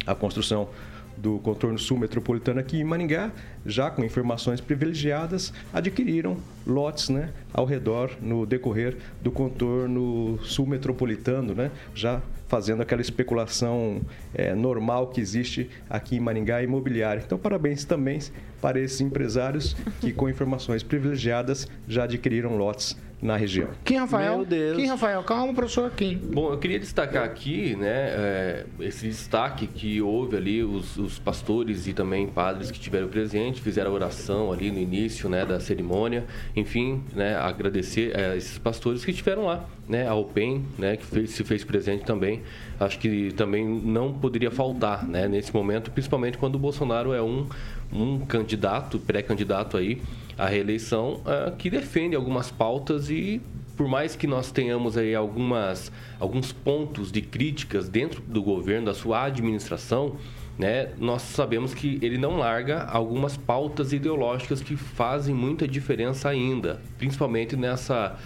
[0.05, 0.69] a construção
[1.17, 3.31] do contorno sul metropolitano aqui em Maringá,
[3.65, 11.53] já com informações privilegiadas, adquiriram lotes né, ao redor no decorrer do contorno sul metropolitano,
[11.55, 12.21] né, já
[12.55, 13.99] fazendo aquela especulação
[14.33, 17.21] é, normal que existe aqui em Maringá imobiliária.
[17.25, 18.17] Então, parabéns também
[18.65, 23.69] para esses empresários que, com informações privilegiadas, já adquiriram lotes na região.
[23.83, 24.37] Quem, Rafael?
[24.37, 24.77] Meu Deus.
[24.77, 25.23] Quem, Rafael?
[25.23, 26.17] Calma, professor, quem?
[26.17, 31.87] Bom, eu queria destacar aqui, né, é, esse destaque que houve ali, os, os, pastores
[31.87, 36.25] e também padres que tiveram presente, fizeram a oração ali no início, né, da cerimônia.
[36.55, 41.29] Enfim, né, agradecer a esses pastores que estiveram lá, né, a OPEN, né, que fez,
[41.31, 42.41] se fez presente também.
[42.79, 47.47] Acho que também não poderia faltar, né, nesse momento, principalmente quando o Bolsonaro é um,
[47.91, 50.01] um candidato, pré-candidato aí,
[50.37, 53.41] a reeleição uh, que defende algumas pautas e
[53.75, 58.93] por mais que nós tenhamos aí algumas, alguns pontos de críticas dentro do governo, da
[58.93, 60.15] sua administração,
[60.57, 66.81] né, nós sabemos que ele não larga algumas pautas ideológicas que fazem muita diferença ainda,
[66.97, 68.17] principalmente nessa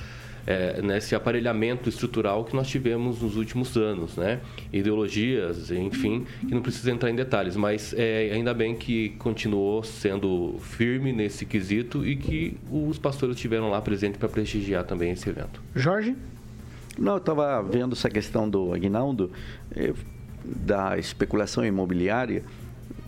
[0.46, 4.40] é, nesse aparelhamento estrutural que nós tivemos nos últimos anos, né?
[4.72, 10.56] Ideologias, enfim, que não precisa entrar em detalhes, mas é, ainda bem que continuou sendo
[10.60, 15.62] firme nesse quesito e que os pastores estiveram lá presentes para prestigiar também esse evento.
[15.76, 16.16] Jorge?
[16.98, 19.32] Não, eu estava vendo essa questão do Aguinaldo,
[19.76, 19.94] eh,
[20.44, 22.44] da especulação imobiliária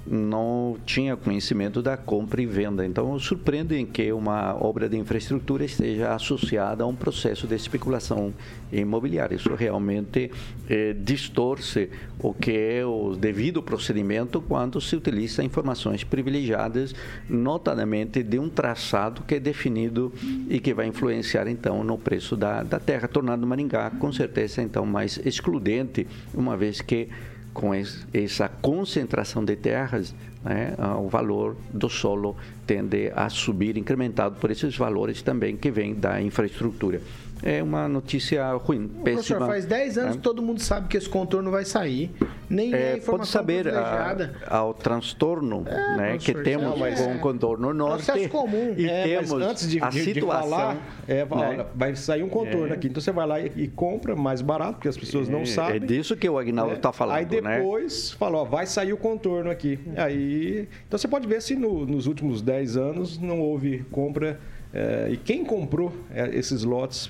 [0.06, 2.86] não tinha conhecimento da compra e venda.
[2.86, 8.34] Então, surpreende em que uma obra de infraestrutura esteja associada a um processo de especulação
[8.72, 9.36] imobiliária.
[9.36, 10.32] Isso realmente
[10.70, 16.96] eh, distorce o que é o devido procedimento quando se utiliza informações privilegiadas,
[17.30, 20.12] notadamente de um traçado que é definido
[20.50, 24.86] e que vai influenciar, então, no preço da, da terra, tornando Maringá, com certeza, então,
[24.86, 27.10] mais excludente, uma vez que
[27.54, 32.36] com essa concentração de terras, né, o valor do solo
[32.66, 37.02] tende a subir, incrementado por esses valores também que vêm da infraestrutura
[37.44, 39.38] é uma notícia ruim, péssima.
[39.38, 40.18] Professor, faz 10 anos né?
[40.18, 42.12] que todo mundo sabe que esse contorno vai sair.
[42.50, 47.16] Nem é, é informação Pode saber a, ao transtorno é, né, que temos não, com
[47.16, 48.06] o contorno norte.
[48.06, 48.74] Processo comum.
[48.78, 50.44] E é, temos antes de, a de, situação.
[50.44, 50.78] De falar,
[51.08, 51.66] é, né?
[51.74, 52.74] vai sair um contorno é.
[52.74, 52.88] aqui.
[52.88, 55.78] Então você vai lá e, e, compra mais barato, porque as pessoas não é, sabem.
[55.78, 57.16] É disso que o Agnaldo está falando.
[57.16, 57.58] Aí né?
[57.60, 59.80] depois falou, vai sair o contorno aqui.
[59.96, 64.40] Aí, então você pode ver se no, nos últimos 10 anos não houve compra
[64.74, 67.10] é, e quem comprou é, esses lotes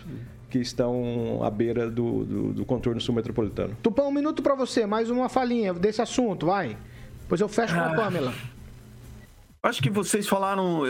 [0.50, 3.76] que estão à beira do, do, do contorno sul metropolitano?
[3.82, 6.78] Tupã, um minuto para você, mais uma falinha desse assunto, vai.
[7.21, 7.95] Depois eu fecho com a ah.
[7.95, 8.34] Pamela.
[9.63, 10.82] Acho que vocês falaram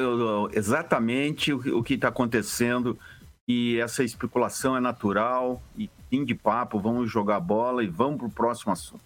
[0.54, 2.98] exatamente o que está acontecendo
[3.46, 8.28] e essa especulação é natural e fim de papo, vamos jogar bola e vamos para
[8.28, 9.04] o próximo assunto.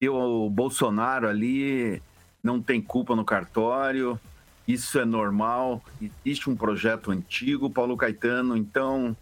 [0.00, 2.02] E o Bolsonaro ali
[2.42, 4.18] não tem culpa no cartório,
[4.66, 9.16] isso é normal, existe um projeto antigo, Paulo Caetano, então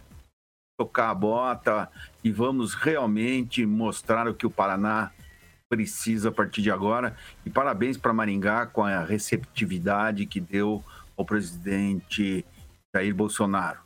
[0.79, 1.91] tocar a bota
[2.25, 5.11] e vamos realmente mostrar o que o Paraná
[5.69, 7.17] precisa a partir de agora.
[7.45, 10.85] E parabéns para Maringá com a receptividade que deu
[11.17, 12.45] ao presidente
[12.95, 13.79] Jair Bolsonaro.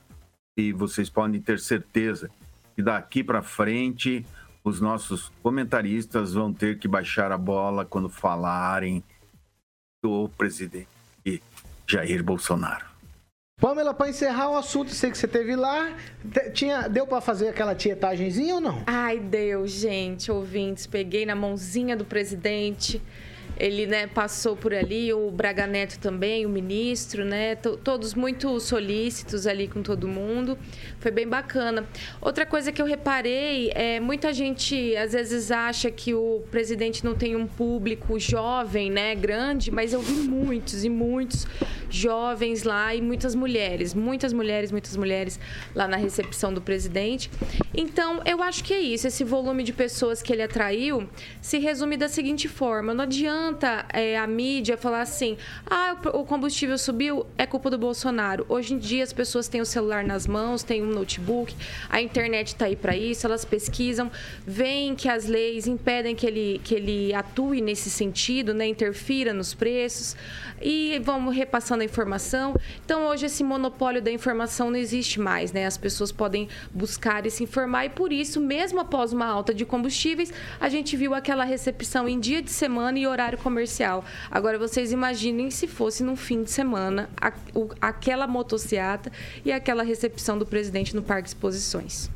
[0.56, 2.30] E vocês podem ter certeza
[2.74, 4.24] que daqui para frente
[4.62, 9.02] os nossos comentaristas vão ter que baixar a bola quando falarem
[10.02, 10.93] do presidente
[11.86, 12.94] Jair Bolsonaro.
[13.60, 15.96] Pamela, para encerrar o assunto, sei que você teve lá,
[16.52, 18.82] tinha, deu para fazer aquela tietagenzinha ou não?
[18.86, 23.00] Ai, deu, gente, ouvintes, peguei na mãozinha do presidente,
[23.56, 27.54] ele né, passou por ali, o Braga Neto também, o ministro, né?
[27.54, 30.58] Todos muito solícitos ali com todo mundo.
[30.98, 31.86] Foi bem bacana.
[32.20, 37.14] Outra coisa que eu reparei é muita gente às vezes acha que o presidente não
[37.14, 41.46] tem um público jovem, né, grande, mas eu vi muitos e muitos
[41.88, 45.38] jovens lá e muitas mulheres, muitas mulheres, muitas mulheres
[45.74, 47.30] lá na recepção do presidente.
[47.72, 49.06] Então, eu acho que é isso.
[49.06, 51.08] Esse volume de pessoas que ele atraiu
[51.40, 56.24] se resume da seguinte forma: não adianta adianta é, a mídia falar assim: ah, o
[56.24, 58.46] combustível subiu, é culpa do Bolsonaro.
[58.48, 61.54] Hoje em dia as pessoas têm o celular nas mãos, têm um notebook,
[61.90, 64.10] a internet está aí para isso, elas pesquisam,
[64.46, 69.52] veem que as leis impedem que ele, que ele atue nesse sentido, né, interfira nos
[69.54, 70.16] preços
[70.60, 72.54] e vamos repassando a informação.
[72.84, 75.66] Então hoje esse monopólio da informação não existe mais, né?
[75.66, 79.64] As pessoas podem buscar e se informar e por isso, mesmo após uma alta de
[79.64, 84.04] combustíveis, a gente viu aquela recepção em dia de semana e horário comercial.
[84.30, 89.10] Agora vocês imaginem se fosse num fim de semana a, o, aquela motociata
[89.44, 92.10] e aquela recepção do presidente no Parque Exposições.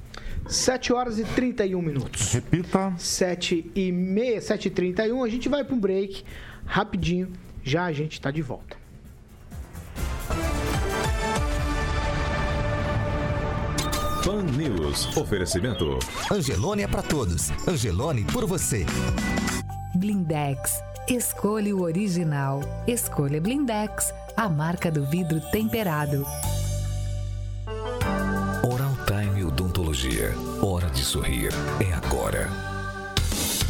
[0.46, 2.33] 7 horas e 31 minutos.
[2.33, 2.94] Repita.
[2.96, 5.22] 7 e meia, 7 e 31.
[5.22, 6.24] A gente vai para um break
[6.64, 7.31] rapidinho.
[7.62, 8.76] Já a gente está de volta.
[14.24, 15.16] Pan News.
[15.16, 15.98] Oferecimento.
[16.31, 17.50] Angelone é para todos.
[17.66, 18.85] Angelone por você.
[19.94, 20.88] Blindex.
[21.11, 22.61] Escolha o original.
[22.87, 26.27] Escolha Blindex, a marca do vidro temperado.
[28.62, 30.35] Oral Time Odontologia.
[30.61, 31.51] Hora de sorrir.
[31.81, 32.51] É agora.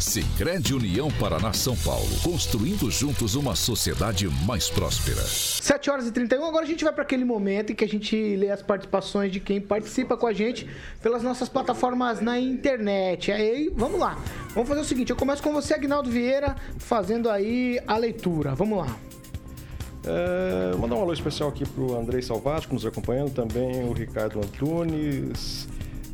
[0.09, 5.21] Sicredi União Paraná São Paulo, construindo juntos uma sociedade mais próspera.
[5.21, 8.35] 7 horas e 31, agora a gente vai para aquele momento em que a gente
[8.35, 10.67] lê as participações de quem participa com a gente
[10.99, 13.31] pelas nossas plataformas na internet.
[13.31, 14.17] Aí, vamos lá.
[14.55, 18.55] Vamos fazer o seguinte, eu começo com você, Agnaldo Vieira, fazendo aí a leitura.
[18.55, 18.97] Vamos lá.
[20.03, 24.39] É, mandar um alô especial aqui para o Andrei Salvático nos acompanhando, também o Ricardo
[24.39, 25.67] Antunes,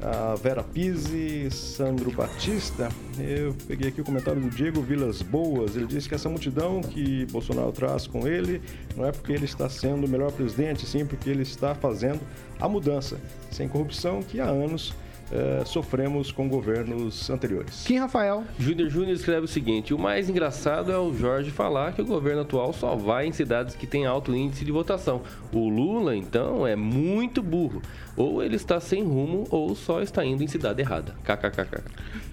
[0.06, 2.90] a Vera Pise, Sandro Batista.
[3.18, 5.76] Eu peguei aqui o comentário do Diego Vilas Boas.
[5.76, 8.62] Ele disse que essa multidão que Bolsonaro traz com ele
[8.96, 12.20] não é porque ele está sendo o melhor presidente, sim porque ele está fazendo
[12.60, 14.94] a mudança sem corrupção que há anos
[15.36, 17.84] é, sofremos com governos anteriores.
[17.86, 18.46] Kim Rafael.
[18.58, 22.42] Júnior Júnior escreve o seguinte: o mais engraçado é o Jorge falar que o governo
[22.42, 25.22] atual só vai em cidades que têm alto índice de votação.
[25.52, 27.82] O Lula, então, é muito burro.
[28.16, 31.14] Ou ele está sem rumo ou só está indo em cidade errada.
[31.26, 31.84] KKKK.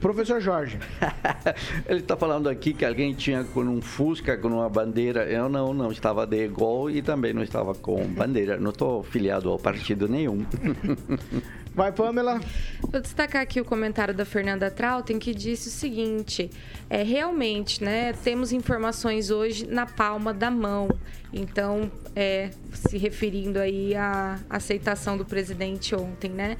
[0.00, 0.78] Professor Jorge.
[1.88, 5.24] ele está falando aqui que alguém tinha com um Fusca com uma bandeira.
[5.24, 8.58] Eu não, não estava de gol e também não estava com bandeira.
[8.58, 10.46] Não estou filiado ao partido nenhum.
[11.74, 12.38] Vai, Pamela.
[12.82, 16.50] Vou destacar aqui o comentário da Fernanda Trautem, que disse o seguinte:
[16.90, 20.88] é, realmente, né, temos informações hoje na palma da mão.
[21.32, 26.58] Então, é, se referindo aí à aceitação do presidente ontem, né?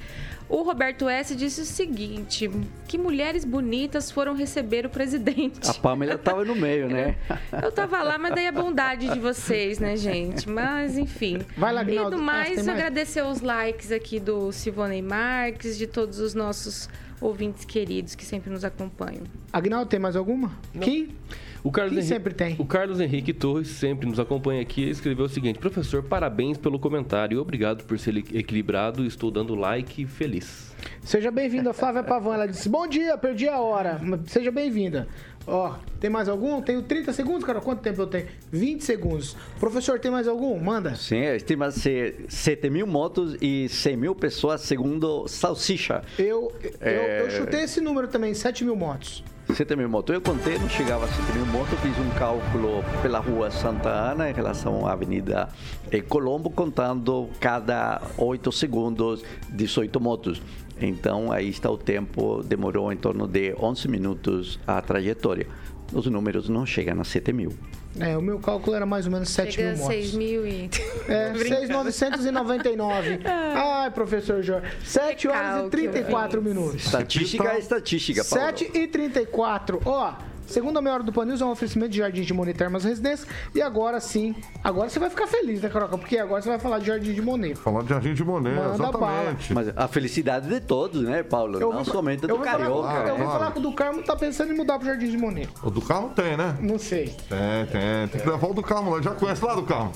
[0.49, 1.35] O Roberto S.
[1.35, 2.49] disse o seguinte:
[2.87, 5.69] que mulheres bonitas foram receber o presidente.
[5.69, 7.15] A Pamela estava no meio, né?
[7.61, 10.49] Eu estava lá, mas daí a bondade de vocês, né, gente?
[10.49, 11.39] Mas, enfim.
[11.55, 16.19] Vai lá, E do Ah, mais, agradecer os likes aqui do Silvonei Marques, de todos
[16.19, 16.89] os nossos
[17.21, 19.23] ouvintes queridos que sempre nos acompanham.
[19.51, 20.51] Agnaldo, tem mais alguma?
[20.81, 21.15] Kim?
[21.63, 22.55] O Carlos Henrique, sempre tem?
[22.59, 24.81] O Carlos Henrique Torres sempre nos acompanha aqui.
[24.81, 27.39] Ele escreveu o seguinte: Professor, parabéns pelo comentário.
[27.39, 29.05] Obrigado por ser equilibrado.
[29.05, 30.73] Estou dando like feliz.
[31.01, 32.33] Seja bem-vinda, Flávia Pavão.
[32.33, 34.01] Ela disse: Bom dia, perdi a hora.
[34.27, 35.07] Seja bem-vinda.
[35.45, 36.61] Ó, tem mais algum?
[36.61, 37.59] Tenho 30 segundos, cara.
[37.59, 38.27] Quanto tempo eu tenho?
[38.51, 39.35] 20 segundos.
[39.59, 40.57] Professor, tem mais algum?
[40.59, 40.95] Manda.
[40.95, 46.01] Sim, estima-se 7 mil motos e 100 mil pessoas, segundo Salsicha.
[46.17, 47.21] Eu, eu, É.
[47.23, 49.21] eu chutei esse número também, 7 mil motos.
[49.51, 50.13] 7 mil motos.
[50.13, 54.29] Eu contei, não chegava a 7 mil motos, fiz um cálculo pela rua Santa Ana
[54.29, 55.49] em relação à Avenida
[55.91, 60.41] eh, Colombo, contando cada 8 segundos 18 motos.
[60.81, 65.47] Então, aí está o tempo, demorou em torno de 11 minutos a trajetória.
[65.93, 67.53] Os números não chegam a 7 mil.
[67.99, 69.95] É, o meu cálculo era mais ou menos 7 Chega mil motos.
[69.95, 70.69] 6 mil e...
[71.07, 71.91] É, Tô brincando.
[71.91, 73.19] 6,999.
[73.25, 74.67] Ai, professor Jorge.
[74.83, 76.57] 7 horas e Recalque, 34 ouvintes.
[76.57, 76.85] minutos.
[76.85, 78.45] Estatística é estatística, Paulo.
[78.45, 79.81] 7 e 34.
[79.85, 80.13] Ó,
[80.47, 83.27] segunda meia hora do Pan News é um oferecimento de Jardim de Monet Termas Residência.
[83.53, 85.97] E agora sim, agora você vai ficar feliz, né, Caroca?
[85.97, 87.55] Porque agora você vai falar de Jardim de Monet.
[87.55, 89.53] Falar de Jardim de Monet, Manda exatamente.
[89.53, 91.59] Mas a felicidade de todos, né, Paulo?
[91.59, 92.67] Eu não somente do falar- Carioca.
[92.93, 93.39] Eu ouvi claro.
[93.39, 95.49] falar que o do Carmo tá pensando em mudar pro Jardim de Monet.
[95.63, 96.57] O do carro tem, né?
[96.61, 97.15] Não sei.
[97.29, 98.07] Tem, tem.
[98.07, 99.01] Tem que levar o do Carmo lá.
[99.01, 99.91] Já conhece lá do Carmo?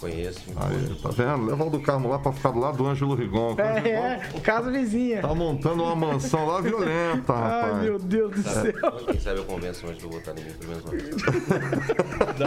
[0.00, 0.40] Conheço.
[0.56, 1.46] Aí, tá vendo?
[1.46, 3.48] Levar o do Carmo lá pra ficar do lado do Ângelo Rigon.
[3.48, 5.20] o Ângelo É, é, casa vizinha.
[5.20, 7.82] Tá montando uma mansão lá violenta, Ai, rapaz.
[7.82, 8.72] meu Deus do céu.
[9.06, 11.08] Quem sabe eu convenço de eu votar em mim, pelo menos uma vez.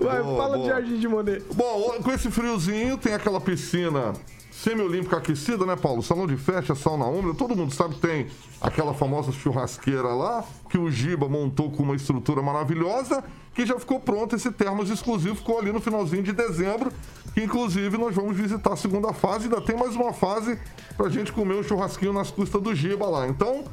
[0.00, 0.74] Vai, Boa, fala de boa.
[0.74, 1.42] Jardim de Monet.
[1.54, 4.12] Bom, com esse friozinho, tem aquela piscina
[4.50, 6.02] semiolímpica aquecida, né, Paulo?
[6.02, 7.34] Salão de festa, sauna úmida.
[7.36, 8.26] Todo mundo sabe que tem
[8.60, 13.22] aquela famosa churrasqueira lá, que o Giba montou com uma estrutura maravilhosa,
[13.58, 14.36] que já ficou pronto.
[14.36, 16.92] Esse termos exclusivo ficou ali no finalzinho de dezembro,
[17.34, 19.44] que inclusive nós vamos visitar a segunda fase.
[19.46, 20.56] Ainda tem mais uma fase
[20.96, 23.26] pra gente comer um churrasquinho nas custas do Giba lá.
[23.26, 23.64] Então,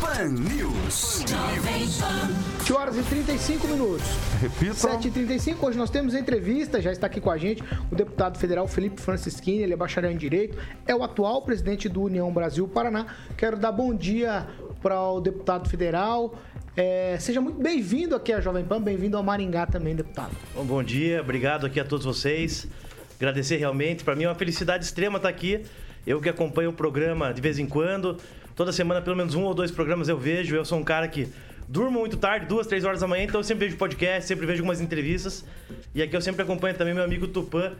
[0.00, 1.24] Pan News.
[2.68, 4.06] 7 horas e 35 minutos.
[4.40, 4.74] Repita.
[4.74, 9.00] 7h35, hoje nós temos entrevista, já está aqui com a gente o deputado federal Felipe
[9.00, 13.06] Francischini, ele é bacharel em Direito, é o atual presidente do União Brasil-Paraná.
[13.36, 14.46] Quero dar bom dia
[14.82, 16.34] para o deputado federal.
[16.80, 20.30] É, seja muito bem-vindo aqui à Jovem Pan, bem-vindo ao Maringá também, deputado.
[20.54, 22.68] Bom, bom dia, obrigado aqui a todos vocês.
[23.16, 25.64] Agradecer realmente, para mim é uma felicidade extrema estar aqui.
[26.06, 28.16] Eu que acompanho o programa de vez em quando,
[28.54, 30.54] toda semana pelo menos um ou dois programas eu vejo.
[30.54, 31.28] Eu sou um cara que
[31.66, 34.60] durmo muito tarde, duas, três horas da manhã, então eu sempre vejo podcast, sempre vejo
[34.60, 35.44] algumas entrevistas.
[35.92, 37.72] E aqui eu sempre acompanho também meu amigo Tupã,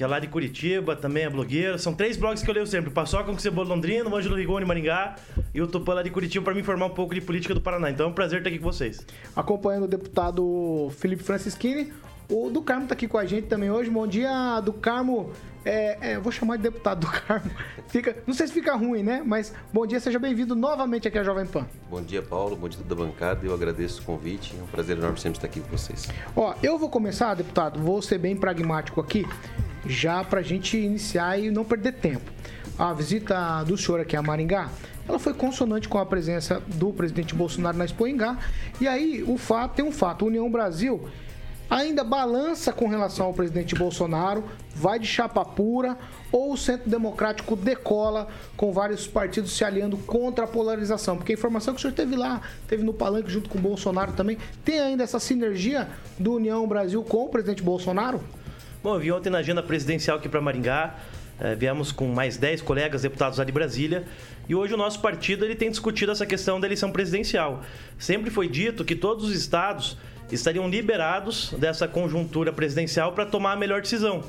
[0.00, 1.78] que é lá de Curitiba, também é blogueiro.
[1.78, 5.16] São três blogs que eu leio sempre: Paçoca com Cebola Londrina, o Ângelo Rigoni Maringá
[5.54, 7.90] e o Tupã lá de Curitiba para me informar um pouco de política do Paraná.
[7.90, 9.06] Então é um prazer estar aqui com vocês.
[9.36, 11.92] Acompanhando o deputado Felipe Francischini.
[12.30, 13.90] O do Carmo está aqui com a gente também hoje.
[13.90, 15.32] Bom dia, do Carmo.
[15.64, 17.50] É, é, vou chamar de deputado do Carmo.
[17.88, 19.20] Fica, não sei se fica ruim, né?
[19.26, 21.66] Mas bom dia, seja bem-vindo novamente aqui à Jovem Pan.
[21.90, 22.54] Bom dia, Paulo.
[22.54, 23.44] Bom dia da bancada.
[23.44, 24.54] Eu agradeço o convite.
[24.56, 26.08] É um prazer enorme sempre estar aqui com vocês.
[26.36, 29.26] Ó, eu vou começar, deputado, vou ser bem pragmático aqui,
[29.84, 32.30] já para a gente iniciar e não perder tempo.
[32.78, 34.70] A visita do senhor aqui a Maringá,
[35.08, 38.38] ela foi consonante com a presença do presidente Bolsonaro na Expo Engá.
[38.80, 41.08] E aí, o fato, tem um fato, a União Brasil
[41.70, 44.44] ainda balança com relação ao presidente Bolsonaro,
[44.74, 45.96] vai de chapa pura,
[46.32, 51.16] ou o Centro Democrático decola com vários partidos se aliando contra a polarização?
[51.16, 54.12] Porque a informação que o senhor teve lá, teve no palanque junto com o Bolsonaro
[54.12, 58.20] também, tem ainda essa sinergia do União Brasil com o presidente Bolsonaro?
[58.82, 60.96] Bom, eu vi ontem na agenda presidencial aqui para Maringá,
[61.38, 64.04] eh, viemos com mais 10 colegas deputados lá de Brasília,
[64.48, 67.62] e hoje o nosso partido ele tem discutido essa questão da eleição presidencial.
[67.98, 69.96] Sempre foi dito que todos os estados
[70.30, 74.22] estariam liberados dessa conjuntura presidencial para tomar a melhor decisão.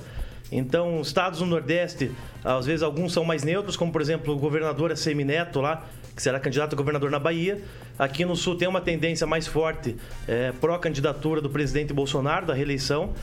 [0.52, 2.12] Então, estados no Nordeste,
[2.44, 6.40] às vezes alguns são mais neutros, como por exemplo o governador Semineto lá, que será
[6.40, 7.62] candidato a governador na Bahia.
[7.98, 9.96] Aqui no Sul tem uma tendência mais forte
[10.28, 13.14] é, pró-candidatura do presidente Bolsonaro, da reeleição.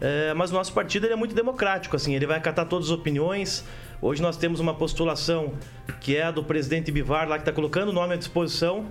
[0.00, 3.64] É, mas o nosso partido é muito democrático, assim, ele vai acatar todas as opiniões.
[4.00, 5.54] Hoje nós temos uma postulação
[6.00, 8.86] que é a do presidente Bivar, lá que está colocando o nome à disposição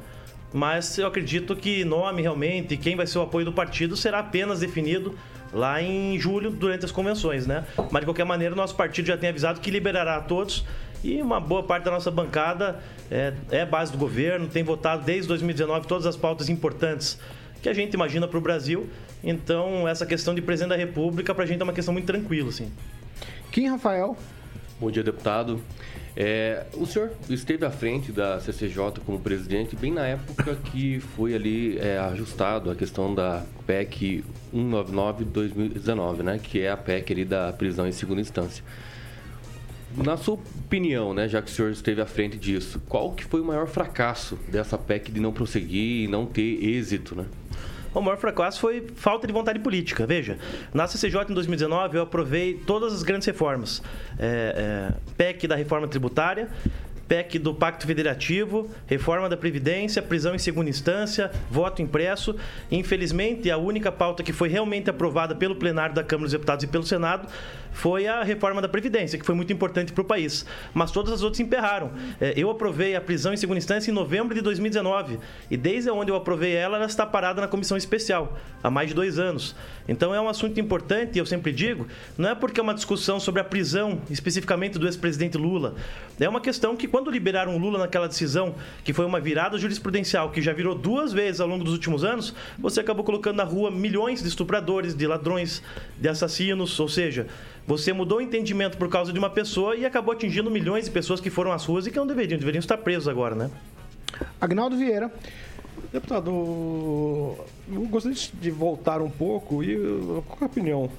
[0.54, 4.60] mas eu acredito que nome realmente, quem vai ser o apoio do partido será apenas
[4.60, 5.16] definido
[5.54, 7.66] lá em julho durante as convenções, né?
[7.92, 10.66] Mas de qualquer maneira, o nosso partido já tem avisado que liberará a todos
[11.04, 12.82] e uma boa parte da nossa bancada
[13.12, 17.20] é, é base do governo, tem votado desde 2019 todas as pautas importantes
[17.62, 18.90] que a gente imagina para o Brasil.
[19.24, 22.50] Então, essa questão de presidente da República, para a gente é uma questão muito tranquila,
[22.50, 22.72] assim.
[23.52, 24.18] Kim Rafael.
[24.80, 25.62] Bom dia, deputado.
[26.18, 31.36] É, o senhor esteve à frente da CCJ como presidente bem na época que foi
[31.36, 34.24] ali é, ajustado a questão da PEC
[34.56, 36.40] 199-2019, né?
[36.42, 38.64] Que é a PEC ali da prisão em segunda instância.
[39.98, 43.40] Na sua opinião, né, já que o senhor esteve à frente disso, qual que foi
[43.40, 47.26] o maior fracasso dessa PEC de não prosseguir e não ter êxito, né?
[47.96, 50.06] O maior fracasso foi falta de vontade política.
[50.06, 50.38] Veja,
[50.74, 53.82] na CCJ em 2019 eu aprovei todas as grandes reformas.
[54.20, 56.50] É, é, PEC da reforma tributária,
[57.08, 62.36] PEC do Pacto Federativo, reforma da Previdência, prisão em segunda instância, voto impresso.
[62.70, 66.68] Infelizmente, a única pauta que foi realmente aprovada pelo plenário da Câmara dos Deputados e
[66.68, 67.28] pelo Senado
[67.76, 70.46] foi a reforma da Previdência, que foi muito importante para o país.
[70.74, 71.92] Mas todas as outras emperraram.
[72.22, 75.20] É, eu aprovei a prisão em segunda instância em novembro de 2019
[75.52, 78.96] e desde onde eu aprovei ela, ela está parada na comissão especial há mais de
[78.96, 79.56] dois anos.
[79.90, 81.86] Então é um assunto importante, eu sempre digo,
[82.18, 85.76] não é porque é uma discussão sobre a prisão especificamente do ex-presidente Lula.
[86.18, 88.56] É uma questão que quando liberaram Lula naquela decisão,
[88.86, 92.34] que foi uma virada jurisprudencial, que já virou duas vezes ao longo dos últimos anos,
[92.58, 95.62] você acabou colocando na rua milhões de estupradores, de ladrões,
[96.00, 97.28] de assassinos, ou seja,
[97.68, 101.20] você mudou o entendimento por causa de uma pessoa e acabou atingindo milhões de pessoas
[101.20, 103.50] que foram às ruas e que não deveriam, deveriam estar presos agora, né?
[104.40, 105.12] Agnaldo Vieira.
[105.92, 109.78] Deputado, eu gostaria de voltar um pouco e
[110.28, 110.90] qual é a opinião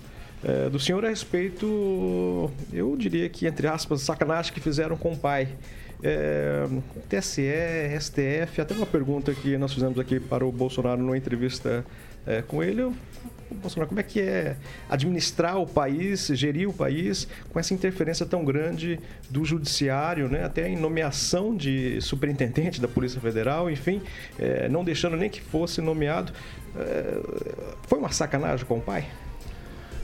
[0.44, 5.16] é, do senhor a respeito, eu diria que, entre aspas, sacanagem que fizeram com o
[5.16, 5.48] pai.
[6.02, 6.66] É,
[7.08, 7.42] TSE,
[7.98, 11.84] STF, até uma pergunta que nós fizemos aqui para o Bolsonaro numa entrevista
[12.26, 12.82] é, com ele.
[12.82, 12.94] Eu,
[13.50, 14.56] Bolsonaro, como é que é
[14.88, 18.98] administrar o país, gerir o país com essa interferência tão grande
[19.30, 20.44] do judiciário, né?
[20.44, 24.02] até em nomeação de superintendente da Polícia Federal, enfim,
[24.38, 26.32] é, não deixando nem que fosse nomeado.
[26.76, 27.20] É,
[27.86, 29.06] foi uma sacanagem com o pai?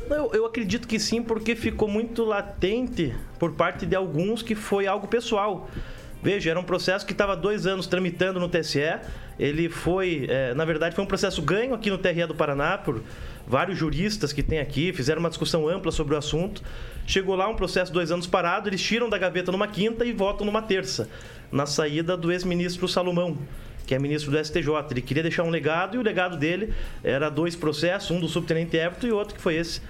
[0.09, 4.87] Eu, eu acredito que sim, porque ficou muito latente por parte de alguns que foi
[4.87, 5.69] algo pessoal.
[6.23, 8.81] Veja, era um processo que estava dois anos tramitando no TSE.
[9.39, 13.03] Ele foi, é, na verdade, foi um processo ganho aqui no TRE do Paraná por
[13.47, 16.63] vários juristas que tem aqui, fizeram uma discussão ampla sobre o assunto.
[17.07, 20.47] Chegou lá um processo dois anos parado, eles tiram da gaveta numa quinta e votam
[20.47, 21.09] numa terça,
[21.51, 23.37] na saída do ex-ministro Salomão
[23.85, 24.69] que é ministro do STJ.
[24.91, 28.77] Ele queria deixar um legado e o legado dele era dois processos, um do subtenente
[28.77, 29.81] Everton e outro que foi esse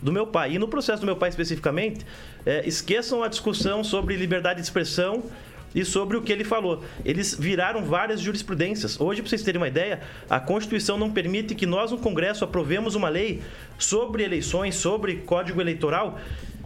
[0.00, 0.54] do meu pai.
[0.54, 2.04] E no processo do meu pai especificamente,
[2.44, 5.22] é, esqueçam a discussão sobre liberdade de expressão
[5.74, 6.84] e sobre o que ele falou.
[7.04, 9.00] Eles viraram várias jurisprudências.
[9.00, 12.94] Hoje, para vocês terem uma ideia, a Constituição não permite que nós, no Congresso, aprovemos
[12.94, 13.42] uma lei
[13.78, 16.18] sobre eleições, sobre código eleitoral,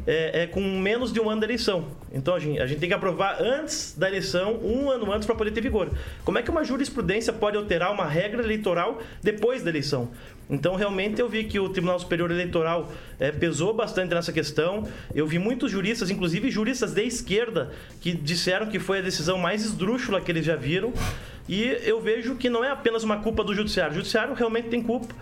[0.06, 1.86] é, é, com menos de um ano da eleição.
[2.12, 5.34] Então a gente, a gente tem que aprovar antes da eleição, um ano antes, para
[5.34, 5.90] poder ter vigor.
[6.24, 10.10] Como é que uma jurisprudência pode alterar uma regra eleitoral depois da eleição?
[10.48, 14.86] Então, realmente, eu vi que o Tribunal Superior Eleitoral é, pesou bastante nessa questão.
[15.12, 19.64] Eu vi muitos juristas, inclusive juristas de esquerda, que disseram que foi a decisão mais
[19.64, 20.92] esdrúxula que eles já viram.
[21.48, 23.92] E eu vejo que não é apenas uma culpa do Judiciário.
[23.92, 25.12] O Judiciário realmente tem culpa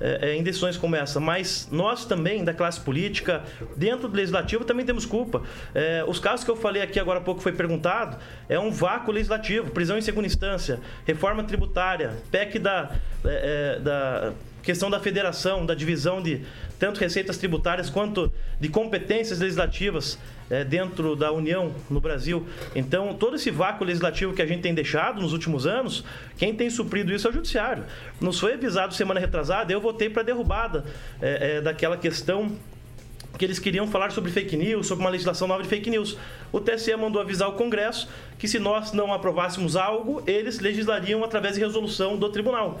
[0.00, 3.42] é, é, em decisões como essa, mas nós também, da classe política,
[3.76, 5.42] dentro do legislativo, também temos culpa.
[5.74, 8.16] É, os casos que eu falei aqui agora há pouco foi perguntado,
[8.48, 12.90] é um vácuo legislativo, prisão em segunda instância, reforma tributária, PEC da,
[13.24, 14.32] é, é da
[14.62, 16.40] questão da federação, da divisão de
[16.78, 20.18] tanto receitas tributárias quanto de competências legislativas
[20.50, 22.46] é, dentro da União no Brasil.
[22.74, 26.04] Então, todo esse vácuo legislativo que a gente tem deixado nos últimos anos,
[26.36, 27.84] quem tem suprido isso é o Judiciário.
[28.20, 30.84] Nos foi avisado semana retrasada, eu votei para derrubada
[31.20, 32.52] é, é, daquela questão
[33.38, 36.16] que eles queriam falar sobre fake news, sobre uma legislação nova de fake news.
[36.52, 41.54] O TSE mandou avisar o Congresso que se nós não aprovássemos algo, eles legislariam através
[41.54, 42.80] de resolução do tribunal.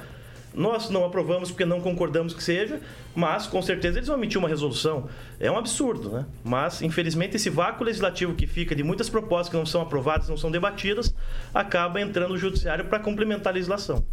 [0.54, 2.80] Nós não aprovamos porque não concordamos que seja,
[3.14, 5.08] mas com certeza eles vão emitir uma resolução.
[5.40, 6.26] É um absurdo, né?
[6.44, 10.36] Mas, infelizmente, esse vácuo legislativo que fica de muitas propostas que não são aprovadas, não
[10.36, 11.14] são debatidas,
[11.52, 14.04] acaba entrando no judiciário para complementar a legislação.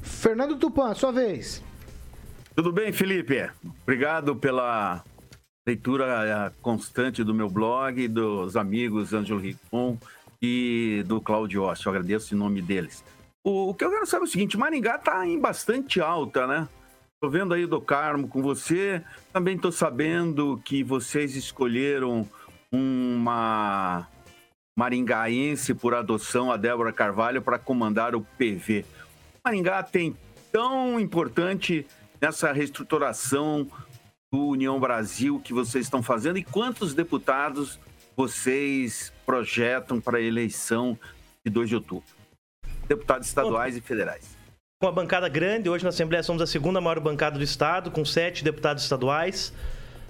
[0.00, 1.62] Fernando Tupan, sua vez.
[2.54, 3.48] Tudo bem, Felipe?
[3.82, 5.02] Obrigado pela
[5.66, 9.96] leitura constante do meu blog, dos amigos Ângelo Ricon
[10.40, 11.86] e do Claudio Ossi.
[11.86, 13.04] Eu agradeço em nome deles.
[13.44, 16.68] O, o que eu quero saber é o seguinte: Maringá está em bastante alta, né?
[17.20, 19.02] Tô vendo aí do Carmo com você.
[19.32, 22.28] Também tô sabendo que vocês escolheram
[22.72, 24.08] uma
[24.76, 28.84] maringaense por adoção, a Débora Carvalho, para comandar o PV.
[29.44, 30.16] Maringá tem
[30.50, 31.86] tão importante
[32.20, 33.68] nessa reestruturação
[34.32, 37.78] do União Brasil que vocês estão fazendo e quantos deputados
[38.16, 40.98] vocês projetam para a eleição
[41.44, 42.21] de 2 de outubro?
[42.92, 44.36] Deputados estaduais Bom, e federais.
[44.80, 48.04] Com uma bancada grande, hoje na Assembleia somos a segunda maior bancada do Estado, com
[48.04, 49.52] sete deputados estaduais.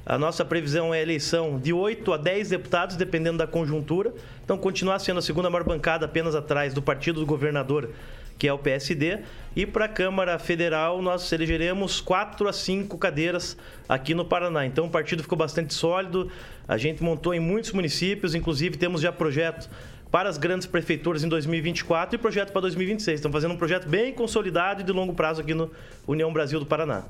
[0.04, 4.12] A nossa previsão é a eleição de 8 a 10 deputados, dependendo da conjuntura.
[4.44, 7.90] Então, continuar sendo a segunda maior bancada, apenas atrás do partido do governador,
[8.36, 9.20] que é o PSD.
[9.54, 13.56] E para a Câmara Federal, nós elegeremos 4 a 5 cadeiras
[13.88, 14.66] aqui no Paraná.
[14.66, 16.32] Então, o partido ficou bastante sólido.
[16.66, 19.70] A gente montou em muitos municípios, inclusive temos já projeto
[20.12, 23.18] para as grandes prefeituras em 2024 e projeto para 2026.
[23.18, 25.70] Estão fazendo um projeto bem consolidado e de longo prazo aqui no
[26.06, 27.04] União Brasil do Paraná.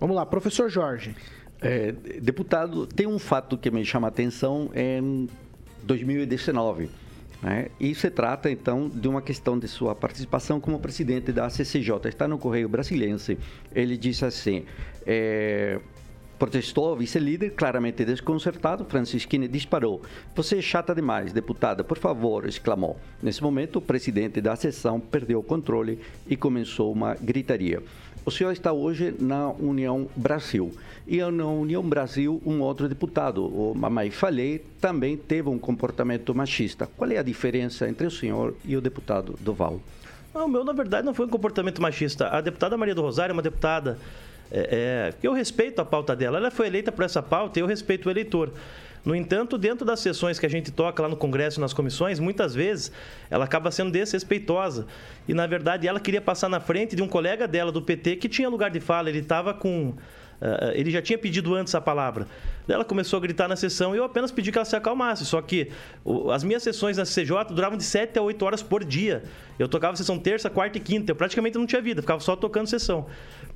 [0.00, 1.14] Vamos lá, professor Jorge.
[1.62, 5.28] É, deputado, tem um fato que me chama a atenção em
[5.84, 6.90] 2019.
[7.40, 7.68] Né?
[7.78, 12.08] E se trata, então, de uma questão de sua participação como presidente da CCJ.
[12.08, 13.38] Está no Correio Brasiliense.
[13.72, 14.64] Ele disse assim:
[15.06, 15.78] é,
[16.38, 18.84] Protestou o vice-líder, claramente desconcertado.
[18.84, 20.02] Francisquini disparou.
[20.34, 22.98] Você é chata demais, deputada, por favor, exclamou.
[23.22, 27.82] Nesse momento, o presidente da sessão perdeu o controle e começou uma gritaria.
[28.26, 30.72] O senhor está hoje na União Brasil.
[31.06, 36.86] E na União Brasil, um outro deputado, o Mamãe Falei, também teve um comportamento machista.
[36.86, 39.80] Qual é a diferença entre o senhor e o deputado Doval?
[40.34, 42.28] Não, o meu, na verdade, não foi um comportamento machista.
[42.28, 43.96] A deputada Maria do Rosário é uma deputada
[44.50, 46.38] é, é, eu respeito a pauta dela.
[46.38, 48.52] Ela foi eleita por essa pauta e eu respeito o eleitor.
[49.06, 52.56] No entanto, dentro das sessões que a gente toca lá no Congresso nas comissões, muitas
[52.56, 52.90] vezes
[53.30, 54.84] ela acaba sendo desrespeitosa.
[55.28, 58.28] E, na verdade, ela queria passar na frente de um colega dela do PT que
[58.28, 59.08] tinha lugar de fala.
[59.08, 59.94] Ele estava com.
[60.38, 62.26] Uh, ele já tinha pedido antes a palavra.
[62.68, 65.24] Ela começou a gritar na sessão e eu apenas pedi que ela se acalmasse.
[65.24, 65.70] Só que
[66.04, 69.22] o, as minhas sessões na CJ duravam de 7 a 8 horas por dia.
[69.56, 71.12] Eu tocava sessão terça, quarta e quinta.
[71.12, 73.06] Eu praticamente não tinha vida, ficava só tocando sessão.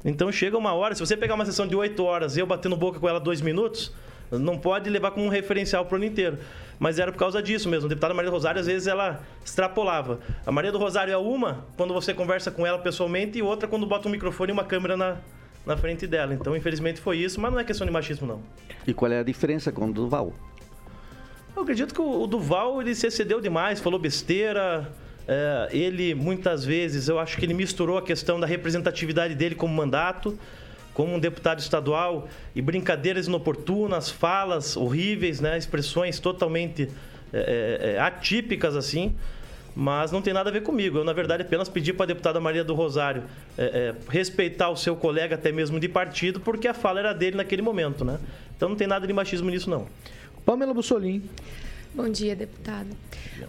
[0.05, 2.77] Então chega uma hora, se você pegar uma sessão de 8 horas e eu batendo
[2.77, 3.93] boca com ela dois minutos,
[4.31, 6.39] não pode levar como um referencial para o ano inteiro.
[6.79, 7.87] Mas era por causa disso mesmo.
[7.87, 10.21] A deputada Maria do Rosário, às vezes, ela extrapolava.
[10.47, 13.87] A Maria do Rosário é uma quando você conversa com ela pessoalmente e outra quando
[13.87, 15.17] bota um microfone e uma câmera na,
[15.67, 16.33] na frente dela.
[16.33, 18.41] Então, infelizmente, foi isso, mas não é questão de machismo, não.
[18.87, 20.33] E qual é a diferença com o Duval?
[21.55, 24.91] Eu acredito que o Duval ele se excedeu demais, falou besteira.
[25.33, 29.73] É, ele, muitas vezes, eu acho que ele misturou a questão da representatividade dele como
[29.73, 30.37] mandato,
[30.93, 36.89] como um deputado estadual, e brincadeiras inoportunas, falas horríveis, né, expressões totalmente
[37.33, 39.15] é, é, atípicas assim
[39.73, 40.99] mas não tem nada a ver comigo.
[40.99, 43.23] Eu, na verdade, apenas pedi para a deputada Maria do Rosário
[43.57, 47.37] é, é, respeitar o seu colega, até mesmo de partido, porque a fala era dele
[47.37, 48.19] naquele momento, né?
[48.57, 49.87] Então não tem nada de machismo nisso, não.
[50.45, 51.23] Pamela Bussolim.
[51.93, 52.89] Bom dia, deputado.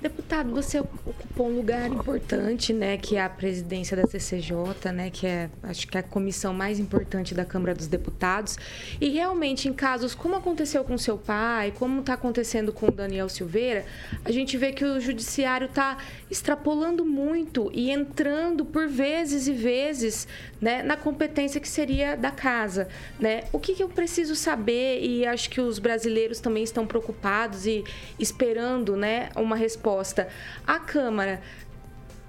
[0.01, 5.27] Deputado, você ocupou um lugar importante, né, que é a presidência da CCJ, né, que
[5.27, 8.57] é, acho que é a comissão mais importante da Câmara dos Deputados.
[8.99, 13.29] E realmente, em casos como aconteceu com seu pai, como está acontecendo com o Daniel
[13.29, 13.85] Silveira,
[14.25, 15.97] a gente vê que o judiciário está
[16.29, 20.27] extrapolando muito e entrando por vezes e vezes,
[20.59, 22.87] né, na competência que seria da casa,
[23.19, 23.43] né?
[23.51, 27.83] O que, que eu preciso saber e acho que os brasileiros também estão preocupados e
[28.31, 30.27] esperando, né, uma resposta.
[30.65, 31.41] A Câmara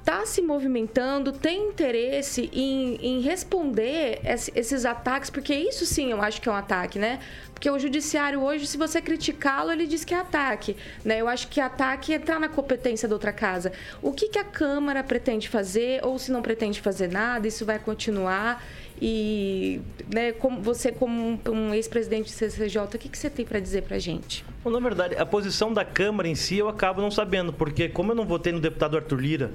[0.03, 6.40] está se movimentando, tem interesse em, em responder esses ataques, porque isso sim eu acho
[6.40, 7.20] que é um ataque, né?
[7.55, 10.76] Porque o judiciário hoje, se você criticá-lo, ele diz que é ataque.
[11.05, 11.20] Né?
[11.20, 13.70] Eu acho que ataque é entrar na competência da outra casa.
[14.03, 17.78] O que, que a Câmara pretende fazer, ou se não pretende fazer nada, isso vai
[17.78, 18.61] continuar.
[19.05, 19.80] E
[20.14, 23.82] né, como você, como um ex-presidente do CCJ, o que, que você tem para dizer
[23.82, 24.44] para a gente?
[24.62, 28.12] Bom, na verdade, a posição da Câmara em si eu acabo não sabendo, porque como
[28.12, 29.50] eu não votei no deputado Arthur Lira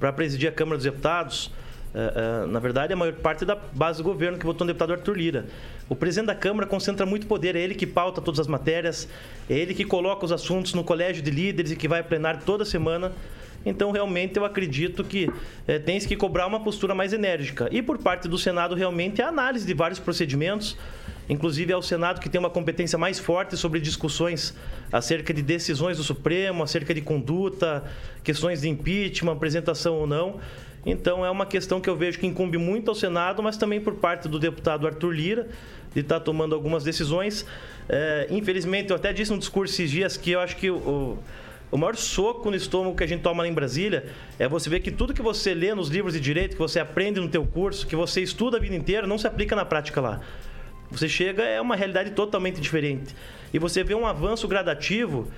[0.00, 1.48] para presidir a Câmara dos Deputados,
[1.94, 4.94] uh, uh, na verdade, a maior parte da base do governo que votou no deputado
[4.94, 5.46] Arthur Lira.
[5.86, 9.06] O presidente da Câmara concentra muito poder, é ele que pauta todas as matérias,
[9.50, 12.40] é ele que coloca os assuntos no colégio de líderes e que vai a plenário
[12.46, 13.12] toda semana.
[13.64, 15.30] Então, realmente, eu acredito que
[15.66, 17.68] é, tem que cobrar uma postura mais enérgica.
[17.70, 20.76] E por parte do Senado, realmente, a análise de vários procedimentos.
[21.28, 24.54] Inclusive, é o Senado que tem uma competência mais forte sobre discussões
[24.90, 27.84] acerca de decisões do Supremo, acerca de conduta,
[28.24, 30.40] questões de impeachment, apresentação ou não.
[30.86, 33.96] Então, é uma questão que eu vejo que incumbe muito ao Senado, mas também por
[33.96, 35.48] parte do deputado Arthur Lira,
[35.92, 37.44] de estar tá tomando algumas decisões.
[37.88, 41.18] É, infelizmente, eu até disse no discurso esses dias que eu acho que o,
[41.70, 44.06] o maior soco no estômago que a gente toma lá em Brasília
[44.38, 47.20] é você ver que tudo que você lê nos livros de direito, que você aprende
[47.20, 50.20] no teu curso, que você estuda a vida inteira, não se aplica na prática lá.
[50.90, 53.14] Você chega, é uma realidade totalmente diferente.
[53.52, 55.28] E você vê um avanço gradativo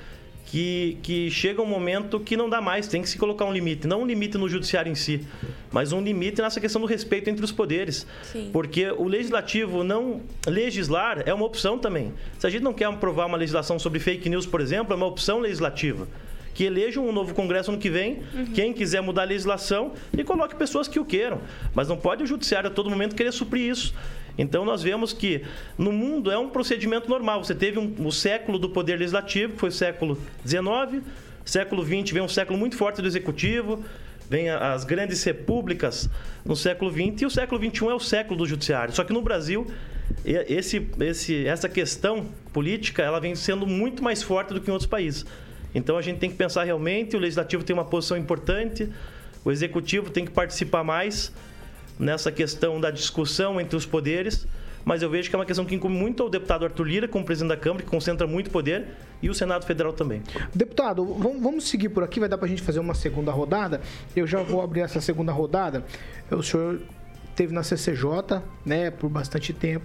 [0.46, 3.86] que, que chega um momento que não dá mais, tem que se colocar um limite.
[3.86, 5.26] Não um limite no judiciário em si,
[5.70, 8.06] mas um limite nessa questão do respeito entre os poderes.
[8.22, 8.50] Sim.
[8.52, 12.12] Porque o legislativo não legislar é uma opção também.
[12.38, 15.06] Se a gente não quer aprovar uma legislação sobre fake news, por exemplo, é uma
[15.06, 16.08] opção legislativa
[16.52, 18.46] que elejam um novo Congresso ano que vem, uhum.
[18.46, 21.40] quem quiser mudar a legislação e coloque pessoas que o queiram.
[21.74, 23.94] Mas não pode o Judiciário a todo momento querer suprir isso.
[24.40, 25.42] Então nós vemos que
[25.76, 27.44] no mundo é um procedimento normal.
[27.44, 31.04] Você teve um, o século do poder legislativo, que foi o século XIX,
[31.44, 33.84] século XX vem um século muito forte do executivo,
[34.30, 36.08] vem as grandes repúblicas
[36.44, 38.94] no século XX e o século XXI é o século do judiciário.
[38.94, 39.66] Só que no Brasil
[40.24, 44.88] esse, esse, essa questão política ela vem sendo muito mais forte do que em outros
[44.88, 45.26] países.
[45.74, 48.88] Então a gente tem que pensar realmente, o legislativo tem uma posição importante,
[49.44, 51.30] o executivo tem que participar mais
[52.00, 54.46] nessa questão da discussão entre os poderes,
[54.84, 57.24] mas eu vejo que é uma questão que incumbe muito ao deputado Arthur Lira, como
[57.24, 58.86] presidente da Câmara, que concentra muito poder,
[59.22, 60.22] e o Senado Federal também.
[60.54, 63.82] Deputado, vamos seguir por aqui, vai dar para a gente fazer uma segunda rodada.
[64.16, 65.84] Eu já vou abrir essa segunda rodada.
[66.30, 66.80] O senhor
[67.36, 69.84] teve na CCJ, né, por bastante tempo.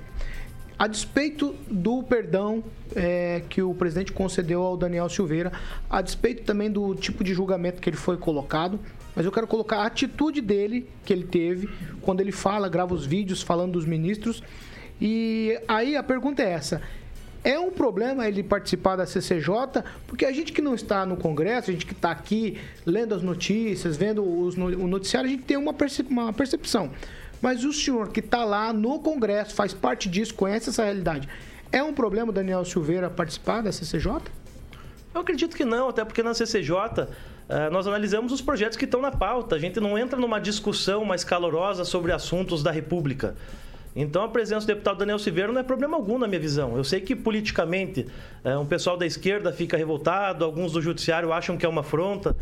[0.78, 2.64] A despeito do perdão
[2.96, 5.52] é, que o presidente concedeu ao Daniel Silveira,
[5.90, 8.80] a despeito também do tipo de julgamento que ele foi colocado,
[9.16, 11.70] mas eu quero colocar a atitude dele, que ele teve,
[12.02, 14.44] quando ele fala, grava os vídeos falando dos ministros.
[15.00, 16.82] E aí a pergunta é essa:
[17.46, 21.70] é um problema ele participar da CCJ, porque a gente que não está no Congresso,
[21.70, 25.56] a gente que está aqui lendo as notícias, vendo os, o noticiário, a gente tem
[25.56, 26.92] uma, percep uma percepção.
[27.46, 31.30] Mas o senhor que está lá no Congresso, faz parte disso, conhece essa realidade.
[31.72, 34.14] É um problema o Daniel Silveira participar da CCJ?
[35.14, 37.08] Eu acredito que não, até porque na CCJ
[37.48, 39.56] Uh, nós analisamos os projetos que estão na pauta.
[39.56, 43.36] A gente não entra numa discussão mais calorosa sobre assuntos da República.
[43.96, 46.76] Então, a presença do deputado Daniel Silveira não é problema algum na minha visão.
[46.76, 48.08] Eu sei que politicamente
[48.44, 52.36] uh, um pessoal da esquerda fica revoltado, alguns do judiciário acham que é uma afronta.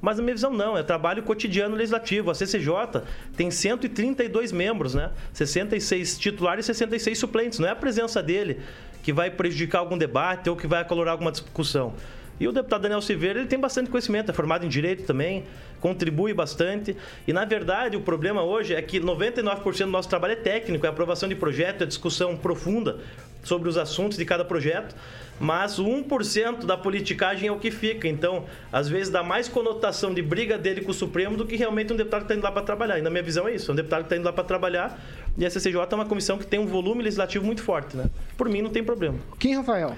[0.00, 2.30] Mas na minha visão não, é trabalho cotidiano legislativo.
[2.30, 3.02] A CCJ
[3.36, 5.10] tem 132 membros, né?
[5.32, 7.58] 66 titulares e 66 suplentes.
[7.58, 8.60] Não é a presença dele
[9.02, 11.94] que vai prejudicar algum debate ou que vai acalorar alguma discussão.
[12.40, 15.44] E o deputado Daniel Silveira, ele tem bastante conhecimento, é formado em direito também,
[15.80, 16.96] contribui bastante.
[17.26, 20.88] E, na verdade, o problema hoje é que 99% do nosso trabalho é técnico, é
[20.88, 22.98] aprovação de projeto, é discussão profunda
[23.42, 24.94] sobre os assuntos de cada projeto,
[25.40, 28.08] mas o 1% da politicagem é o que fica.
[28.08, 31.92] Então, às vezes dá mais conotação de briga dele com o Supremo do que realmente
[31.92, 32.98] um deputado que está indo lá para trabalhar.
[32.98, 34.98] E na minha visão é isso, é um deputado que está indo lá para trabalhar
[35.36, 38.10] e a CCJ é uma comissão que tem um volume legislativo muito forte, né?
[38.36, 39.18] Por mim não tem problema.
[39.38, 39.94] Quem, Rafael?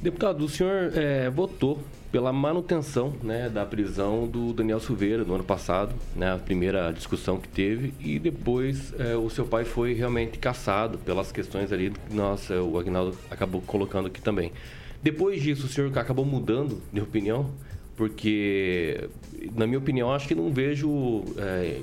[0.00, 1.78] Deputado, o senhor é, votou
[2.10, 7.38] pela manutenção né, da prisão do Daniel Silveira no ano passado, né, a primeira discussão
[7.38, 12.14] que teve, e depois é, o seu pai foi realmente caçado pelas questões ali que
[12.14, 14.52] nós, é, o Agnaldo acabou colocando aqui também.
[15.02, 17.50] Depois disso, o senhor acabou mudando de opinião,
[17.96, 19.08] porque,
[19.54, 21.80] na minha opinião, acho que não vejo é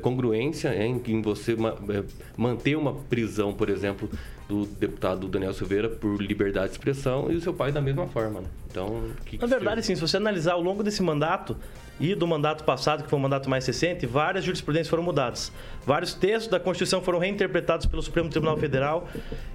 [0.00, 2.02] congruência em, em você ma é,
[2.36, 4.08] manter uma prisão, por exemplo,
[4.48, 8.40] do deputado Daniel Silveira por liberdade de expressão e o seu pai da mesma forma.
[8.40, 8.46] Né?
[8.68, 11.56] Então, que Na verdade, sim, se você analisar ao longo desse mandato
[12.00, 15.52] e do mandato passado, que foi um mandato mais recente, várias jurisprudências foram mudadas.
[15.86, 19.08] Vários textos da Constituição foram reinterpretados pelo Supremo Tribunal Federal.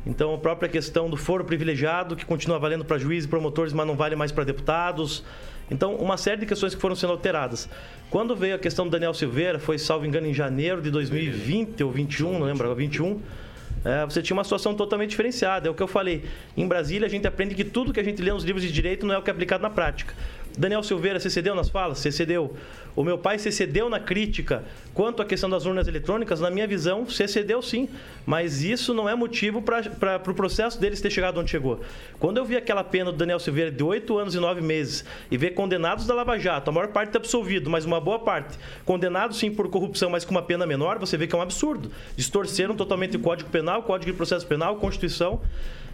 [0.05, 3.85] Então, a própria questão do foro privilegiado, que continua valendo para juízes e promotores, mas
[3.87, 5.23] não vale mais para deputados.
[5.69, 7.67] Então, uma série de questões que foram sendo alteradas.
[8.09, 11.91] Quando veio a questão do Daniel Silveira, foi, salvo engano, em janeiro de 2020 ou
[11.91, 13.19] 21, não lembro, 21
[13.85, 15.67] é, você tinha uma situação totalmente diferenciada.
[15.67, 16.25] É o que eu falei.
[16.57, 19.05] Em Brasília, a gente aprende que tudo que a gente lê nos livros de direito
[19.05, 20.15] não é o que é aplicado na prática.
[20.57, 21.99] Daniel Silveira, você cedeu nas falas?
[21.99, 22.55] Você cedeu.
[22.95, 26.39] O meu pai se cedeu na crítica quanto à questão das urnas eletrônicas?
[26.39, 27.89] Na minha visão, se cedeu sim.
[28.25, 31.81] Mas isso não é motivo para o pro processo deles ter chegado onde chegou.
[32.19, 35.37] Quando eu vi aquela pena do Daniel Silveira de oito anos e nove meses e
[35.37, 39.37] ver condenados da Lava Jato, a maior parte é absolvido, mas uma boa parte, condenados
[39.37, 41.91] sim por corrupção, mas com uma pena menor, você vê que é um absurdo.
[42.15, 45.41] Distorceram totalmente o Código Penal, o Código de Processo Penal, Constituição.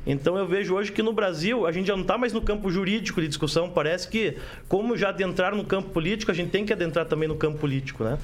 [0.06, 2.72] Então eu vejo hoje que no Brasil a gente já não está mais no campo
[2.72, 3.70] jurídico de discussão.
[3.70, 4.38] Parece que,
[4.68, 8.04] como já adentrar no campo político, a gente tem que adentrar também no campo político,
[8.04, 8.18] né?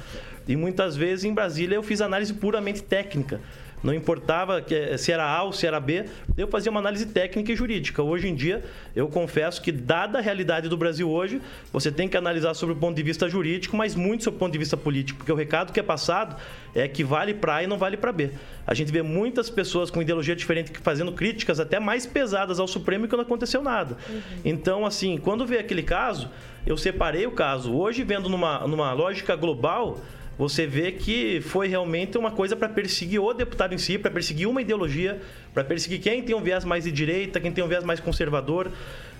[0.48, 3.40] E muitas vezes em Brasília eu fiz análise puramente técnica.
[3.84, 4.64] Não importava
[4.98, 6.06] se era A ou se era B,
[6.36, 8.02] eu fazia uma análise técnica e jurídica.
[8.02, 8.64] Hoje em dia,
[8.96, 11.40] eu confesso que, dada a realidade do Brasil hoje,
[11.72, 14.52] você tem que analisar sobre o ponto de vista jurídico, mas muito sobre o ponto
[14.52, 16.36] de vista político, porque o recado que é passado
[16.74, 18.32] é que vale para A e não vale para B.
[18.66, 23.06] A gente vê muitas pessoas com ideologia diferente fazendo críticas até mais pesadas ao Supremo
[23.06, 23.96] e que não aconteceu nada.
[24.10, 24.22] Uhum.
[24.44, 26.30] Então, assim, quando veio aquele caso,
[26.66, 27.74] eu separei o caso.
[27.74, 30.00] Hoje, vendo numa, numa lógica global,
[30.38, 34.48] você vê que foi realmente uma coisa para perseguir o deputado em si, para perseguir
[34.48, 35.20] uma ideologia,
[35.54, 38.72] para perseguir quem tem um viés mais de direita, quem tem um viés mais conservador.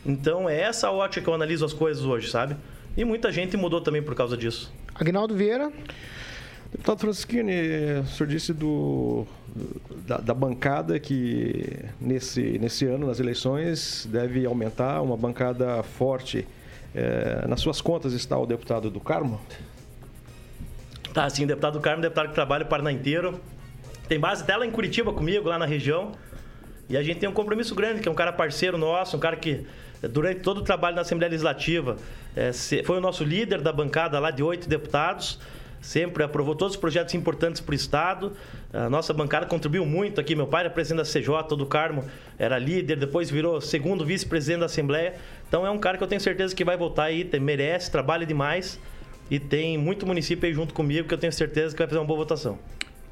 [0.06, 2.56] Então é essa ótica que eu analiso as coisas hoje, sabe?
[2.96, 4.72] E muita gente mudou também por causa disso.
[4.94, 5.72] Agnaldo Vieira.
[6.72, 7.54] Deputado Francisquini,
[8.04, 9.26] o senhor disse do,
[10.06, 16.46] da, da, bancada que nesse, nesse ano, nas eleições, deve aumentar, uma bancada forte.
[16.94, 19.40] É, nas suas contas está o deputado do Carmo?
[21.18, 23.42] Tá, assim, deputado Carmo, deputado que trabalha o Paraná inteiro.
[24.08, 26.12] Tem base dela em Curitiba comigo, lá na região.
[26.88, 29.36] E a gente tem um compromisso grande, que é um cara parceiro nosso, um cara
[29.36, 29.66] que,
[30.00, 31.98] durante todo o trabalho na Assembleia Legislativa,
[32.36, 32.52] é,
[32.84, 35.40] foi o nosso líder da bancada lá de oito deputados.
[35.82, 38.34] Sempre aprovou todos os projetos importantes para o Estado.
[38.72, 40.36] A nossa bancada contribuiu muito aqui.
[40.36, 42.06] Meu pai era presidente da CJ, do Carmo
[42.38, 45.16] era líder, depois virou segundo vice-presidente da Assembleia.
[45.48, 48.80] Então é um cara que eu tenho certeza que vai voltar aí, merece, trabalha demais.
[49.30, 52.06] E tem muito município aí junto comigo que eu tenho certeza que vai fazer uma
[52.06, 52.58] boa votação.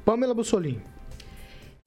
[0.04, 0.80] Pamela Bussolini.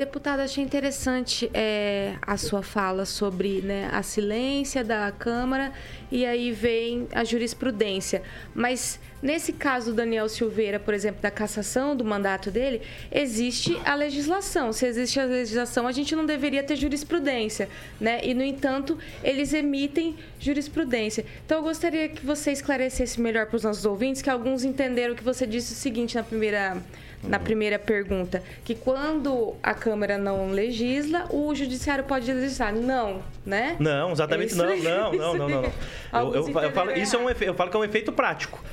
[0.01, 5.73] Deputada, achei interessante é, a sua fala sobre né, a silência da Câmara
[6.09, 8.23] e aí vem a jurisprudência.
[8.55, 12.81] Mas nesse caso do Daniel Silveira, por exemplo, da cassação do mandato dele,
[13.11, 14.71] existe a legislação.
[14.71, 17.67] Se existe a legislação, a gente não deveria ter jurisprudência,
[17.99, 18.21] né?
[18.23, 21.25] E no entanto, eles emitem jurisprudência.
[21.45, 25.25] Então eu gostaria que você esclarecesse melhor para os nossos ouvintes, que alguns entenderam que
[25.25, 26.81] você disse o seguinte na primeira
[27.23, 32.73] na primeira pergunta, que quando a Câmara não legisla, o Judiciário pode legislar.
[32.73, 33.75] Não, né?
[33.79, 35.71] Não, exatamente é não, não, não, não, não, não.
[36.13, 38.63] Eu, eu, eu, falo, isso é um eu falo que é um efeito prático.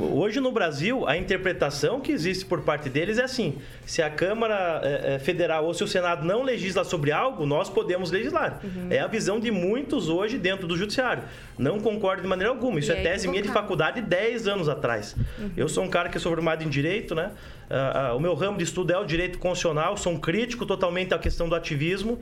[0.00, 4.80] Hoje no Brasil, a interpretação que existe por parte deles é assim: se a Câmara
[4.82, 8.58] é, Federal ou se o Senado não legisla sobre algo, nós podemos legislar.
[8.64, 8.86] Uhum.
[8.88, 11.24] É a visão de muitos hoje dentro do Judiciário.
[11.58, 12.78] Não concordo de maneira alguma.
[12.78, 15.14] Isso e é, tese minha de faculdade 10 anos atrás.
[15.38, 15.50] Uhum.
[15.56, 17.30] Eu sou um cara que sou formado em Direito, né?
[17.70, 21.12] Uh, uh, o meu ramo de estudo é o Direito Constitucional, sou um crítico totalmente
[21.12, 22.18] à questão do ativismo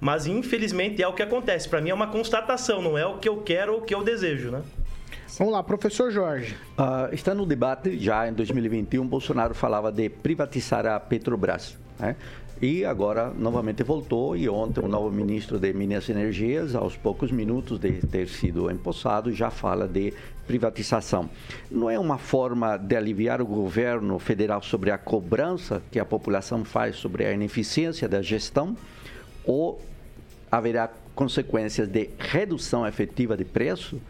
[0.00, 1.68] mas infelizmente é o que acontece.
[1.68, 4.04] Para mim é uma constatação, não é o que eu quero ou o que eu
[4.04, 4.62] desejo, né?
[5.36, 6.56] Vamos lá, professor Jorge.
[6.78, 11.76] Uh, está no debate, já em 2021, Bolsonaro falava de privatizar a Petrobras.
[11.98, 12.16] Né?
[12.60, 17.30] E agora novamente voltou e ontem o novo ministro de Minas e Energias, aos poucos
[17.30, 20.12] minutos de ter sido empossado, já fala de
[20.46, 21.30] privatização.
[21.70, 26.64] Não é uma forma de aliviar o governo federal sobre a cobrança que a população
[26.64, 28.76] faz sobre a ineficiência da gestão
[29.44, 29.80] ou
[30.50, 34.00] haverá consequências de redução efetiva de preço?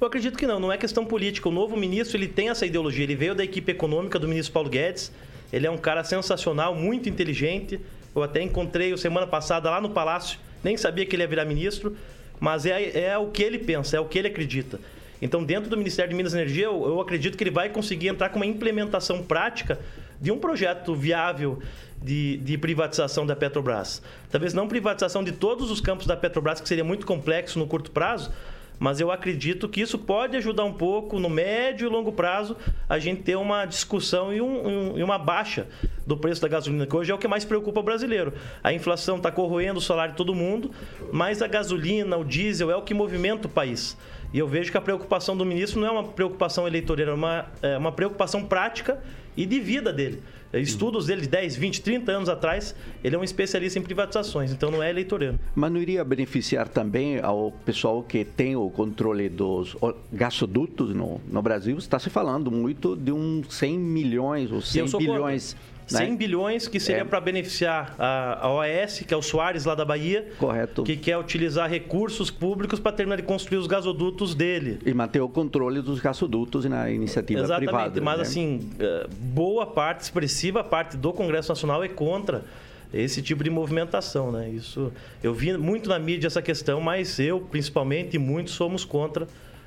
[0.00, 1.48] Eu acredito que não, não é questão política.
[1.48, 4.68] O novo ministro ele tem essa ideologia, ele veio da equipe econômica do ministro Paulo
[4.68, 5.12] Guedes
[5.52, 7.80] ele é um cara sensacional, muito inteligente.
[8.14, 11.96] Eu até encontrei-o semana passada lá no Palácio, nem sabia que ele ia virar ministro,
[12.38, 14.78] mas é, é o que ele pensa, é o que ele acredita.
[15.20, 18.08] Então, dentro do Ministério de Minas e Energia, eu, eu acredito que ele vai conseguir
[18.08, 19.78] entrar com uma implementação prática
[20.20, 21.58] de um projeto viável
[22.00, 24.00] de, de, privatização da Petrobras.
[24.30, 27.90] Talvez não privatização de todos os campos da Petrobras, que seria muito complexo no curto
[27.90, 28.30] prazo,
[28.78, 32.56] mas eu acredito que isso pode ajudar um pouco no médio e longo prazo
[32.88, 35.66] a gente ter uma discussão e, um, um, e uma baixa
[36.06, 38.32] do preço da gasolina, que hoje é o que mais preocupa o brasileiro.
[38.62, 40.70] A inflação está corroendo o salário de todo mundo,
[41.12, 43.96] mas a gasolina, o diesel é o que movimenta o país.
[44.32, 47.46] E eu vejo que a preocupação do ministro não é uma preocupação eleitoreira, é uma,
[47.62, 49.02] é uma preocupação prática
[49.36, 50.22] e de vida dele.
[50.52, 52.74] Estudos dele de 10, 20, 30 anos atrás,
[53.04, 55.38] ele é um especialista em privatizações, então não é eleitoreiro.
[55.54, 59.76] Mas não iria beneficiar também ao pessoal que tem o controle dos
[60.12, 61.76] gasodutos no, no Brasil?
[61.76, 65.54] Está se falando muito de uns 100 milhões ou 100 bilhões.
[65.54, 66.16] Contra 100 né?
[66.16, 67.04] bilhões que seria é.
[67.04, 70.28] para beneficiar a, a OAS, que é o Soares lá da Bahia.
[70.38, 70.82] Correto.
[70.82, 74.78] Que quer utilizar recursos públicos para terminar de construir os gasodutos dele.
[74.84, 77.98] E manter o controle dos gasodutos na iniciativa Exatamente, privada.
[77.98, 78.22] Exatamente, mas né?
[78.22, 82.44] assim, é, boa parte, expressiva parte do Congresso Nacional é contra
[82.92, 84.48] esse tipo de movimentação, né?
[84.48, 89.26] Isso eu vi muito na mídia essa questão, mas eu principalmente e muitos somos contra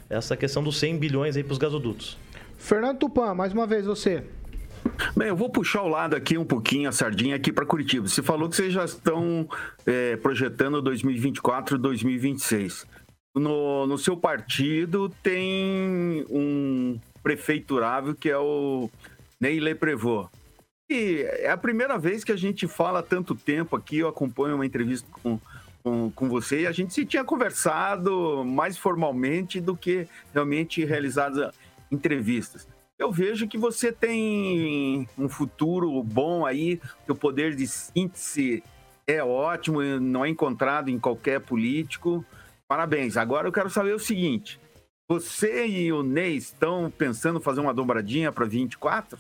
[0.10, 2.18] essa questão dos 100 bilhões aí para os gasodutos.
[2.58, 4.24] Fernando Tupan, mais uma vez você.
[5.16, 8.08] Bem, eu vou puxar o lado aqui um pouquinho, a sardinha aqui para Curitiba.
[8.08, 9.48] Você falou que vocês já estão
[9.86, 12.86] é, projetando 2024 2026.
[13.36, 18.90] No, no seu partido tem um prefeiturável que é o
[19.40, 20.30] Ney Leprevô.
[20.90, 24.56] E é a primeira vez que a gente fala há tanto tempo aqui, eu acompanho
[24.56, 25.40] uma entrevista com,
[25.84, 31.54] com, com você e a gente se tinha conversado mais formalmente do que realmente realizadas
[31.90, 32.68] entrevistas
[33.02, 36.80] eu vejo que você tem um futuro bom aí,
[37.10, 38.64] o poder de síntese
[39.08, 42.24] é ótimo, não é encontrado em qualquer político.
[42.68, 43.18] Parabéns.
[43.18, 44.60] Agora eu quero saber o seguinte:
[45.10, 49.18] você e o Ney estão pensando fazer uma dobradinha para 24?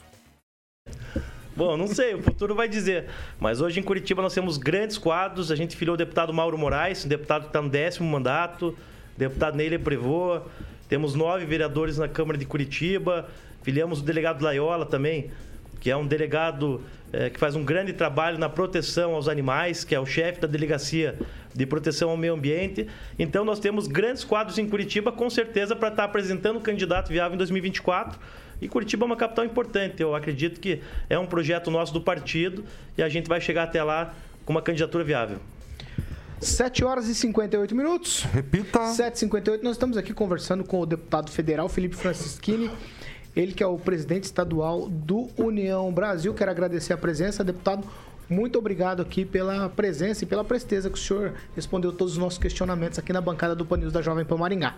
[1.55, 3.09] Bom, não sei, o futuro vai dizer.
[3.39, 5.51] Mas hoje em Curitiba nós temos grandes quadros.
[5.51, 8.77] A gente filiou o deputado Mauro Moraes, um deputado que está no décimo mandato,
[9.17, 10.41] deputado Neile Prevô.
[10.87, 13.27] Temos nove vereadores na Câmara de Curitiba.
[13.63, 15.31] Filiamos o delegado Laiola também,
[15.79, 16.81] que é um delegado
[17.11, 20.47] é, que faz um grande trabalho na proteção aos animais, que é o chefe da
[20.47, 21.17] delegacia
[21.53, 22.87] de proteção ao meio ambiente.
[23.19, 27.35] Então nós temos grandes quadros em Curitiba, com certeza, para estar apresentando o candidato viável
[27.35, 28.19] em 2024.
[28.61, 30.01] E Curitiba é uma capital importante.
[30.01, 32.63] Eu acredito que é um projeto nosso do partido
[32.97, 34.13] e a gente vai chegar até lá
[34.45, 35.39] com uma candidatura viável.
[36.39, 38.23] 7 horas e 58 minutos.
[38.23, 38.79] Repita.
[38.79, 39.61] 7h58.
[39.61, 42.69] Nós estamos aqui conversando com o deputado federal Felipe Francischini
[43.35, 46.33] ele que é o presidente estadual do União Brasil.
[46.33, 47.87] Quero agradecer a presença, deputado.
[48.29, 52.39] Muito obrigado aqui pela presença e pela presteza que o senhor respondeu todos os nossos
[52.39, 54.75] questionamentos aqui na bancada do Panils da Jovem Pan Maringá.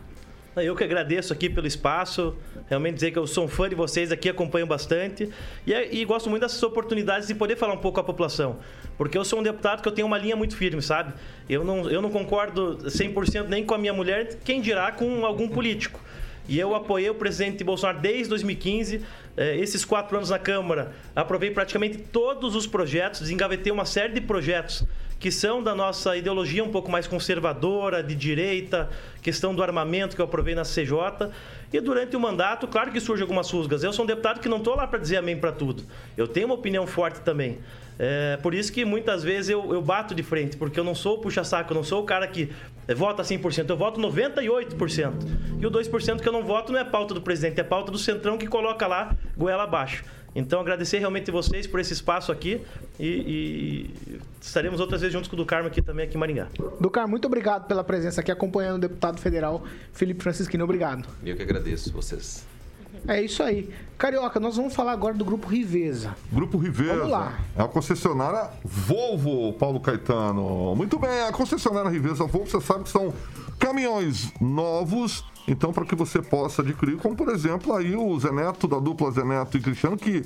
[0.56, 2.36] Eu que agradeço aqui pelo espaço,
[2.70, 5.28] realmente dizer que eu sou um fã de vocês aqui, acompanho bastante
[5.66, 8.60] e, é, e, gosto muito dessas oportunidades de poder falar um pouco com a população,
[8.95, 11.14] porque eu sou um deputado que eu tenho uma linha muito firme, sabe?
[11.49, 15.47] Eu não, eu não concordo 100% nem com a minha mulher, quem dirá com algum
[15.47, 15.99] político.
[16.47, 19.01] E eu apoiei o presidente Bolsonaro desde 2015.
[19.35, 24.21] É, esses quatro anos na Câmara, aprovei praticamente todos os projetos, desengavetei uma série de
[24.21, 24.85] projetos
[25.23, 28.89] que são da nossa ideologia um pouco mais conservadora, de direita,
[29.21, 31.31] questão do armamento que eu aprovei na CJ.
[31.71, 33.85] E durante o mandato, claro que surgem algumas rusgas.
[33.85, 35.85] Eu sou um deputado que não estou lá para dizer amém para tudo.
[36.17, 37.59] Eu tenho uma opinião forte também.
[37.97, 41.15] É, por isso que muitas vezes eu, eu bato de frente, porque eu não sou
[41.15, 42.51] o puxa-saco, eu não sou o cara que
[42.95, 45.13] vota 100%, eu voto 98%.
[45.59, 47.97] E o 2% que eu não voto não é pauta do presidente, é pauta do
[47.97, 50.03] centrão que coloca lá goela abaixo.
[50.36, 52.61] Então, agradecer realmente vocês por esse espaço aqui
[52.99, 56.47] e, e estaremos outras vezes juntos com o do Carmo aqui também, aqui em Maringá.
[56.79, 60.63] Do Carmo, muito obrigado pela presença aqui acompanhando o deputado federal Felipe Francisquino.
[60.63, 61.07] Obrigado.
[61.23, 62.53] Eu que agradeço vocês.
[63.08, 63.70] É isso aí.
[63.97, 66.16] Carioca, nós vamos falar agora do Grupo Riveza.
[66.32, 66.95] Grupo Riveza.
[66.95, 67.39] Vamos lá.
[67.56, 70.76] É a concessionária Volvo, Paulo Caetano.
[70.76, 73.14] Muito bem, a concessionária Riveza Volvo, você sabe que são
[73.60, 78.80] caminhões novos, então para que você possa adquirir, como por exemplo aí o Zeneto, da
[78.80, 80.26] dupla Zeneto e Cristiano, que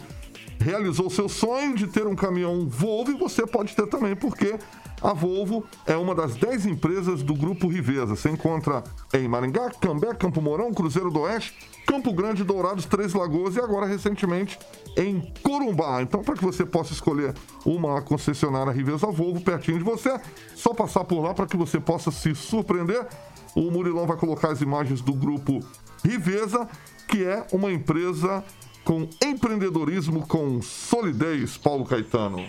[0.60, 4.58] realizou seu sonho de ter um caminhão Volvo e você pode ter também, porque
[5.01, 8.16] a Volvo é uma das 10 empresas do Grupo Riveza.
[8.16, 8.84] Você encontra
[9.14, 11.53] em Maringá, Cambé, Campo Mourão, Cruzeiro do Oeste,
[11.86, 14.58] Campo Grande, Dourados, Três Lagoas e agora recentemente
[14.97, 16.01] em Corumbá.
[16.01, 17.34] Então, para que você possa escolher
[17.64, 20.20] uma concessionária Riveza Volvo pertinho de você,
[20.55, 23.08] só passar por lá para que você possa se surpreender.
[23.55, 25.60] O Murilão vai colocar as imagens do grupo
[26.03, 26.68] Riveza,
[27.08, 28.43] que é uma empresa
[28.88, 32.42] com empreendedorismo com solidez, Paulo Caetano.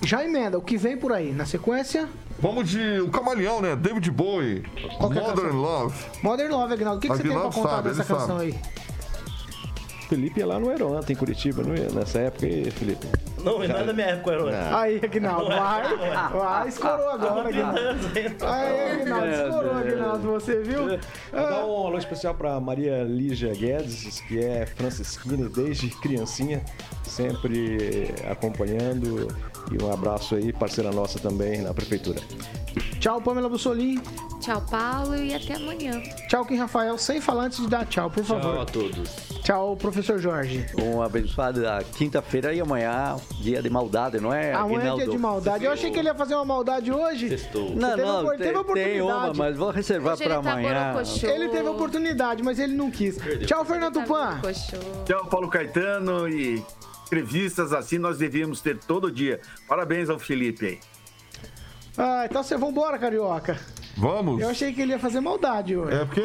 [0.00, 1.32] Já emenda, o que vem por aí?
[1.32, 2.08] Na sequência?
[2.38, 3.74] Vamos de o Camaleão, né?
[3.74, 5.60] David Bowie, é Modern canção?
[5.60, 6.04] Love.
[6.22, 6.98] Modern Love, Agnaldo.
[6.98, 8.52] O que, que você tem pra contar sabe, dessa canção sabe.
[8.52, 8.60] aí?
[10.08, 13.06] Felipe ia lá no Aeroanta, em Curitiba, não ia nessa época aí, Felipe?
[13.42, 14.36] Não, não é da minha época.
[14.38, 14.78] Não.
[14.78, 15.96] Aí, Agnaldo, vai.
[16.32, 17.80] Vai, escorou agora, Agnaldo.
[18.42, 20.86] Aí, Agnaldo, escorou, Agnaldo, você viu?
[20.86, 20.98] Vou
[21.32, 26.64] dar um alô especial para Maria Lígia Guedes, que é francisquina desde criancinha,
[27.02, 29.28] sempre acompanhando.
[29.72, 32.20] E um abraço aí, parceira nossa também na prefeitura.
[33.00, 34.00] Tchau, Pamela Bussolim.
[34.40, 36.00] Tchau, Paulo, e até amanhã.
[36.28, 36.96] Tchau, Kim Rafael.
[36.98, 38.52] Sem falar antes de dar tchau, por favor.
[38.52, 39.35] Tchau a todos.
[39.46, 40.66] Tchau, professor Jorge.
[40.76, 44.52] Uma abençoada quinta-feira e amanhã, dia de maldade, não é?
[44.52, 45.12] Amanhã é dia Aguinaldo?
[45.12, 45.64] de maldade.
[45.64, 47.28] Eu achei que ele ia fazer uma maldade hoje.
[47.28, 47.70] Sextou.
[47.70, 49.00] Não, Você teve não, tem, teve tem oportunidade.
[49.04, 50.92] uma, mas vou reservar para tá amanhã.
[50.94, 51.26] borocochô.
[51.28, 53.18] Ele teve oportunidade, mas ele não quis.
[53.46, 54.76] Tchau, Fernando Tá borocochô.
[55.04, 56.60] Tchau, Paulo Caetano e
[57.06, 59.40] entrevistas assim nós devíamos ter todo dia.
[59.68, 60.80] Parabéns ao Felipe aí.
[61.96, 63.56] Ah, então você vambora, carioca.
[63.96, 64.42] Vamos.
[64.42, 65.94] Eu achei que ele ia fazer maldade hoje.
[65.96, 66.22] É porque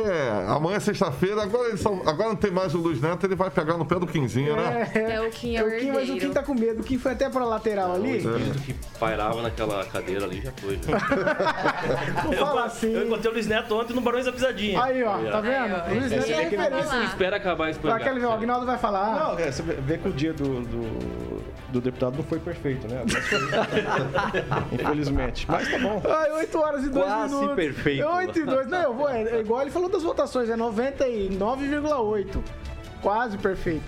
[0.48, 3.50] amanhã é sexta-feira, agora, ele só- agora não tem mais o Luiz Neto, ele vai
[3.50, 4.92] pegar no pé do Quinzinho, né?
[4.94, 6.82] É, o Kim é É o Kim, mas o Kim tá com medo.
[6.82, 8.26] O Kim foi até pra lateral ali.
[8.28, 10.78] O que pairava naquela cadeira ali já foi.
[10.84, 10.92] Já.
[12.26, 12.92] Não fala assim.
[12.94, 14.84] Eu encontrei o Luiz Neto ontem no Barões da Pisadinha.
[14.84, 15.54] Aí, ó, tá vendo?
[15.54, 16.86] Aí, ó, O Luiz Neto é referência.
[16.98, 17.04] lá.
[17.06, 18.06] Espera acabar esse programa.
[18.12, 19.16] Aquele o Agnaldo vai falar.
[19.20, 23.02] Não, é, você vê que o dia do, do, do deputado não foi perfeito, né?
[24.72, 25.46] Infelizmente.
[25.48, 26.02] Mas tá bom.
[26.06, 27.56] Ai, 8 horas e 2 Quase minutos.
[27.66, 28.06] Perfeito.
[28.06, 28.68] 8 e 2.
[28.68, 29.10] Não, eu vou.
[29.10, 32.42] É, é igual ele falou das votações, é 99,8.
[33.02, 33.84] Quase perfeito.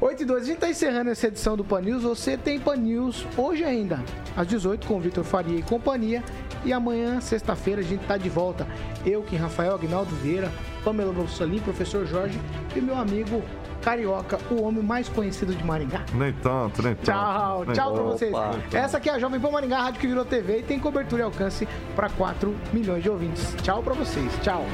[0.00, 0.42] 8 e 2.
[0.42, 2.02] A gente tá encerrando essa edição do Pan News.
[2.02, 4.02] Você tem Pan News hoje ainda,
[4.36, 6.22] às 18, com o Vitor Faria e companhia.
[6.64, 8.66] E amanhã, sexta-feira, a gente tá de volta.
[9.04, 10.50] Eu, Kim Rafael, Agnaldo Vieira,
[10.82, 12.40] Pamela Brossolim, professor Jorge
[12.74, 13.42] e meu amigo
[13.82, 16.02] Carioca, o homem mais conhecido de Maringá.
[16.14, 17.04] Nem tanto, nem tanto.
[17.04, 18.12] Tchau, nem tchau pra tanto.
[18.12, 18.32] vocês.
[18.32, 18.58] Opa.
[18.72, 21.24] Essa aqui é a Jovem Pan Maringá, rádio que virou TV e tem cobertura e
[21.24, 23.54] alcance para 4 milhões de ouvintes.
[23.62, 24.32] Tchau pra vocês.
[24.42, 24.64] Tchau.